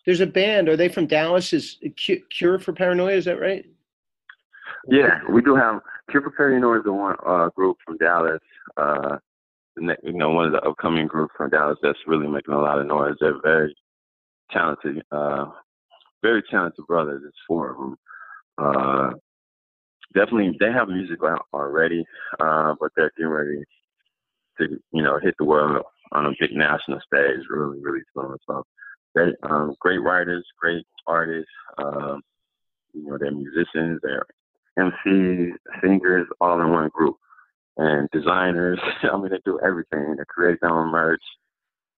there's 0.07 0.21
a 0.21 0.27
band. 0.27 0.69
Are 0.69 0.77
they 0.77 0.89
from 0.89 1.07
Dallas? 1.07 1.53
Is 1.53 1.79
Cure 2.31 2.59
for 2.59 2.73
Paranoia? 2.73 3.13
Is 3.13 3.25
that 3.27 3.41
right? 3.41 3.67
Yeah, 4.87 5.21
we 5.31 5.43
do 5.43 5.55
have 5.55 5.81
Cure 6.11 6.23
for 6.23 6.31
Paranoia 6.31 6.79
is 6.79 6.85
the 6.85 6.93
one 6.93 7.17
uh, 7.27 7.49
group 7.51 7.77
from 7.85 7.97
Dallas. 7.99 8.41
Uh, 8.77 9.19
you 9.77 10.13
know, 10.13 10.31
one 10.31 10.47
of 10.47 10.53
the 10.53 10.63
upcoming 10.63 11.07
groups 11.07 11.35
from 11.37 11.51
Dallas 11.51 11.79
that's 11.83 11.99
really 12.07 12.27
making 12.27 12.55
a 12.55 12.61
lot 12.61 12.79
of 12.79 12.87
noise. 12.87 13.15
They're 13.21 13.41
very 13.43 13.75
talented, 14.51 15.03
uh, 15.13 15.47
very 16.23 16.43
talented 16.51 16.87
brothers. 16.87 17.23
It's 17.27 17.37
four 17.47 17.71
of 17.71 17.77
them. 17.79 17.97
Uh, 18.59 19.11
definitely, 20.15 20.57
they 20.61 20.73
have 20.73 20.89
music 20.89 21.19
out 21.25 21.47
already, 21.53 22.05
uh, 22.41 22.75
but 22.81 22.93
they're 22.97 23.13
getting 23.17 23.31
ready 23.33 23.63
to, 24.59 24.81
you 24.93 25.03
know, 25.03 25.19
hit 25.23 25.35
the 25.39 25.45
world 25.45 25.85
on 26.13 26.27
a 26.27 26.31
big 26.41 26.53
national 26.53 27.01
stage 27.07 27.41
really, 27.51 27.79
really 27.81 28.03
soon. 28.15 28.37
So 28.47 28.65
great, 29.15 29.35
um, 29.43 29.75
great 29.81 30.03
writers, 30.03 30.45
great 30.61 30.85
artists. 31.07 31.51
Um, 31.79 32.23
you 32.93 33.07
know, 33.07 33.19
they're 33.19 33.31
musicians, 33.31 34.01
they're 34.03 34.27
MCs, 34.79 35.53
singers, 35.83 36.27
all 36.41 36.61
in 36.61 36.71
one 36.71 36.89
group. 36.93 37.17
and 37.77 38.09
designers. 38.13 38.81
I 39.03 39.17
mean, 39.17 39.31
they 39.31 39.39
do 39.45 39.61
everything. 39.65 40.17
They 40.17 40.25
create 40.29 40.59
their 40.61 40.71
own 40.71 40.91
merch. 40.91 41.23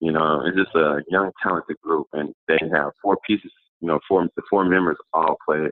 You 0.00 0.12
know, 0.12 0.42
it's 0.46 0.56
just 0.56 0.74
a 0.74 1.02
young, 1.08 1.30
talented 1.42 1.76
group, 1.82 2.06
and 2.12 2.34
they 2.48 2.58
have 2.72 2.92
four 3.02 3.18
pieces. 3.26 3.52
You 3.80 3.88
know, 3.88 4.00
four 4.08 4.28
the 4.36 4.42
four 4.48 4.64
members 4.64 4.96
all 5.12 5.36
play 5.46 5.58
an 5.58 5.70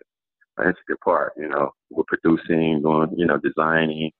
intricate 0.58 1.00
part. 1.04 1.32
You 1.36 1.48
know, 1.48 1.72
with 1.90 2.06
producing, 2.06 2.82
doing, 2.82 3.12
you 3.16 3.26
know, 3.26 3.38
designing, 3.38 4.10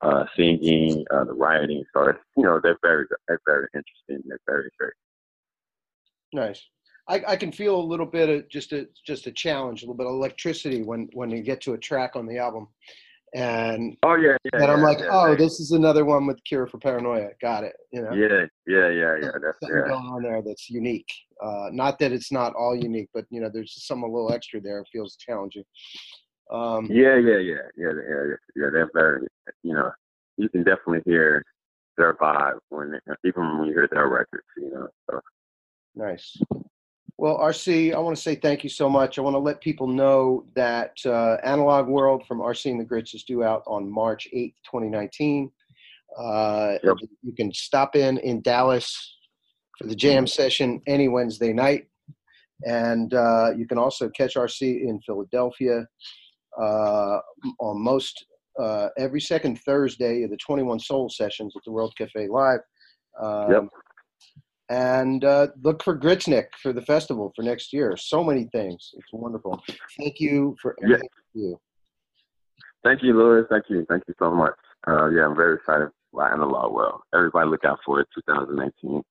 uh, 0.00 0.24
singing, 0.36 1.04
uh, 1.10 1.24
the 1.24 1.32
writing. 1.32 1.84
So 1.92 2.04
it's, 2.04 2.18
you 2.36 2.44
know, 2.44 2.60
they're 2.62 2.78
very, 2.82 3.06
they're 3.28 3.40
very 3.46 3.68
interesting. 3.74 4.28
They're 4.28 4.38
very, 4.46 4.70
very 4.78 4.92
nice. 6.32 6.62
I, 7.08 7.22
I 7.26 7.36
can 7.36 7.50
feel 7.50 7.76
a 7.76 7.82
little 7.82 8.06
bit 8.06 8.28
of 8.28 8.48
just 8.48 8.72
a 8.72 8.88
just 9.04 9.26
a 9.26 9.32
challenge, 9.32 9.82
a 9.82 9.86
little 9.86 9.96
bit 9.96 10.06
of 10.06 10.12
electricity 10.12 10.82
when 10.82 11.08
when 11.14 11.30
you 11.30 11.42
get 11.42 11.60
to 11.62 11.72
a 11.72 11.78
track 11.78 12.12
on 12.14 12.26
the 12.26 12.38
album 12.38 12.68
and 13.34 13.96
oh 14.02 14.16
yeah, 14.16 14.36
yeah 14.44 14.62
and 14.62 14.70
I'm 14.70 14.82
like, 14.82 14.98
yeah, 14.98 15.08
oh, 15.10 15.34
this 15.34 15.58
is 15.60 15.72
another 15.72 16.04
one 16.04 16.26
with 16.26 16.42
Cure 16.44 16.66
for 16.66 16.78
Paranoia. 16.78 17.30
Got 17.40 17.64
it. 17.64 17.74
You 17.92 18.02
know, 18.02 18.12
yeah, 18.12 18.46
yeah, 18.66 18.88
yeah, 18.88 19.16
yeah. 19.22 19.30
That's 19.42 19.58
something 19.60 19.78
yeah. 19.78 19.88
going 19.88 20.06
on 20.06 20.22
there 20.22 20.42
that's 20.42 20.68
unique. 20.68 21.08
Uh, 21.42 21.68
not 21.72 21.98
that 21.98 22.12
it's 22.12 22.30
not 22.30 22.54
all 22.54 22.76
unique, 22.76 23.08
but 23.14 23.24
you 23.30 23.40
know, 23.40 23.50
there's 23.52 23.74
some 23.86 24.02
a 24.02 24.06
little 24.06 24.32
extra 24.32 24.60
there. 24.60 24.80
It 24.80 24.88
feels 24.92 25.16
challenging. 25.16 25.64
Um, 26.50 26.86
Yeah, 26.90 27.16
yeah, 27.16 27.38
yeah, 27.38 27.54
yeah, 27.76 27.92
yeah, 27.92 27.92
yeah. 28.06 28.34
yeah, 28.56 28.66
They're 28.72 28.90
very, 28.92 29.26
you 29.62 29.72
know, 29.72 29.90
you 30.36 30.48
can 30.50 30.62
definitely 30.62 31.00
hear 31.06 31.42
their 31.96 32.14
vibe 32.14 32.58
when, 32.68 32.98
even 33.24 33.58
when 33.58 33.68
you 33.68 33.74
hear 33.74 33.88
their 33.90 34.08
records, 34.08 34.46
you 34.56 34.70
know. 34.70 34.88
So 35.10 35.20
Nice. 35.94 36.36
Well, 37.22 37.38
RC, 37.38 37.94
I 37.94 38.00
want 38.00 38.16
to 38.16 38.20
say 38.20 38.34
thank 38.34 38.64
you 38.64 38.68
so 38.68 38.88
much. 38.88 39.16
I 39.16 39.22
want 39.22 39.34
to 39.34 39.38
let 39.38 39.60
people 39.60 39.86
know 39.86 40.44
that 40.56 40.96
uh, 41.06 41.36
Analog 41.44 41.86
World 41.86 42.26
from 42.26 42.40
RC 42.40 42.72
and 42.72 42.80
the 42.80 42.84
Grits 42.84 43.14
is 43.14 43.22
due 43.22 43.44
out 43.44 43.62
on 43.64 43.88
March 43.88 44.26
8th, 44.34 44.56
2019. 44.64 45.48
Uh, 46.18 46.78
Yep. 46.82 46.96
You 47.22 47.32
can 47.32 47.54
stop 47.54 47.94
in 47.94 48.18
in 48.18 48.42
Dallas 48.42 49.18
for 49.78 49.86
the 49.86 49.94
jam 49.94 50.26
session 50.26 50.82
any 50.88 51.06
Wednesday 51.06 51.52
night. 51.52 51.86
And 52.66 53.14
uh, 53.14 53.52
you 53.56 53.68
can 53.68 53.78
also 53.78 54.08
catch 54.08 54.34
RC 54.34 54.82
in 54.82 55.00
Philadelphia 55.06 55.86
uh, 56.60 57.18
on 57.60 57.80
most 57.80 58.26
uh, 58.58 58.88
every 58.98 59.20
second 59.20 59.60
Thursday 59.60 60.24
of 60.24 60.30
the 60.30 60.38
21 60.38 60.80
Soul 60.80 61.08
sessions 61.08 61.54
at 61.54 61.62
the 61.64 61.70
World 61.70 61.94
Cafe 61.96 62.26
Live. 62.26 62.62
Um, 63.22 63.52
Yep. 63.52 63.68
And 64.72 65.22
uh, 65.22 65.48
look 65.62 65.82
for 65.82 65.98
Gritsnik 65.98 66.46
for 66.62 66.72
the 66.72 66.80
festival 66.80 67.30
for 67.36 67.42
next 67.42 67.74
year. 67.74 67.94
So 67.98 68.24
many 68.24 68.44
things. 68.52 68.92
It's 68.96 69.12
wonderful. 69.12 69.62
Thank 69.98 70.18
you 70.18 70.56
for 70.62 70.74
Yeah. 70.80 70.96
you 71.34 71.60
thank 72.82 73.02
you, 73.02 73.12
Louis. 73.12 73.44
Thank 73.50 73.64
you, 73.68 73.84
thank 73.90 74.02
you 74.08 74.14
so 74.18 74.30
much. 74.32 74.54
Uh, 74.88 75.10
yeah, 75.10 75.26
I'm 75.26 75.36
very 75.36 75.56
excited 75.56 75.88
about 76.14 76.32
Analog 76.32 76.72
World. 76.72 77.00
Everybody 77.14 77.50
look 77.50 77.66
out 77.66 77.80
for 77.84 78.00
it, 78.00 78.08
2019. 78.14 79.02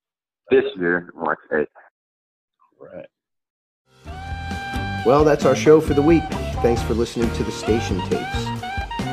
This 0.49 0.63
year, 0.79 1.11
March 1.15 1.39
8th. 1.53 1.67
Right. 2.79 3.05
Well, 5.05 5.23
that's 5.23 5.45
our 5.45 5.55
show 5.55 5.79
for 5.79 5.93
the 5.93 6.01
week. 6.01 6.23
Thanks 6.63 6.81
for 6.81 6.95
listening 6.95 7.31
to 7.35 7.43
the 7.43 7.51
station 7.51 7.99
tapes. 8.09 8.45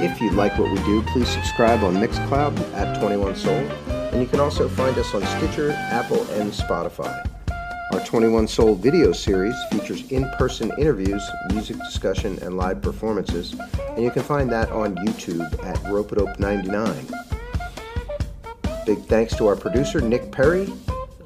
If 0.00 0.18
you 0.20 0.30
like 0.30 0.58
what 0.58 0.70
we 0.70 0.78
do, 0.84 1.02
please 1.12 1.28
subscribe 1.28 1.82
on 1.82 1.94
Mixcloud 1.96 2.58
at 2.72 2.98
21 3.00 3.36
Soul, 3.36 3.68
and 4.12 4.20
you 4.20 4.26
can 4.26 4.40
also 4.40 4.68
find 4.68 4.96
us 4.98 5.14
on 5.14 5.22
Stitcher, 5.22 5.72
Apple, 5.72 6.22
and 6.32 6.52
Spotify. 6.52 7.24
Our 7.92 8.00
21 8.00 8.48
Soul 8.48 8.74
video 8.74 9.12
series 9.12 9.54
features 9.70 10.10
in-person 10.10 10.72
interviews, 10.78 11.22
music 11.50 11.76
discussion, 11.78 12.38
and 12.42 12.56
live 12.56 12.82
performances, 12.82 13.54
and 13.90 14.02
you 14.04 14.10
can 14.10 14.22
find 14.22 14.50
that 14.50 14.70
on 14.70 14.94
YouTube 14.96 15.42
at 15.64 15.76
Ropedope99. 15.84 17.12
Big 18.84 18.98
thanks 19.06 19.34
to 19.36 19.46
our 19.46 19.56
producer, 19.56 20.00
Nick 20.00 20.30
Perry. 20.30 20.72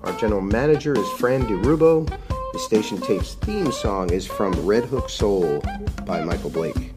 Our 0.04 0.12
general 0.18 0.40
manager 0.40 0.96
is 0.96 1.08
Fran 1.18 1.46
DeRubo. 1.46 2.08
The 2.52 2.58
station 2.58 3.00
tape's 3.00 3.34
theme 3.34 3.72
song 3.72 4.10
is 4.10 4.26
from 4.26 4.52
Red 4.66 4.84
Hook 4.84 5.08
Soul 5.08 5.62
by 6.04 6.22
Michael 6.22 6.50
Blake. 6.50 6.91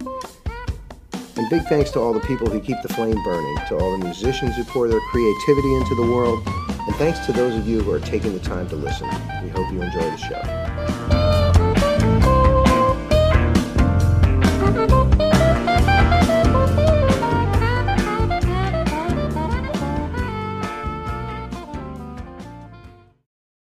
And 1.46 1.52
big 1.52 1.70
thanks 1.70 1.92
to 1.92 2.00
all 2.00 2.12
the 2.12 2.22
people 2.22 2.50
who 2.50 2.60
keep 2.60 2.82
the 2.82 2.90
flame 2.90 3.24
burning, 3.24 3.58
to 3.68 3.78
all 3.78 3.92
the 3.92 4.04
musicians 4.04 4.56
who 4.56 4.64
pour 4.64 4.88
their 4.88 5.00
creativity 5.12 5.76
into 5.76 5.94
the 5.94 6.02
world, 6.02 6.42
and 6.48 6.96
thanks 6.96 7.24
to 7.28 7.34
those 7.34 7.56
of 7.56 7.68
you 7.68 7.82
who 7.82 7.92
are 7.92 8.00
taking 8.00 8.34
the 8.34 8.40
time 8.40 8.68
to 8.70 8.76
listen. 8.76 9.08
We 9.44 9.50
hope 9.50 9.72
you 9.72 9.80
enjoy 9.80 10.10
the 10.10 10.18
show. 10.18 10.65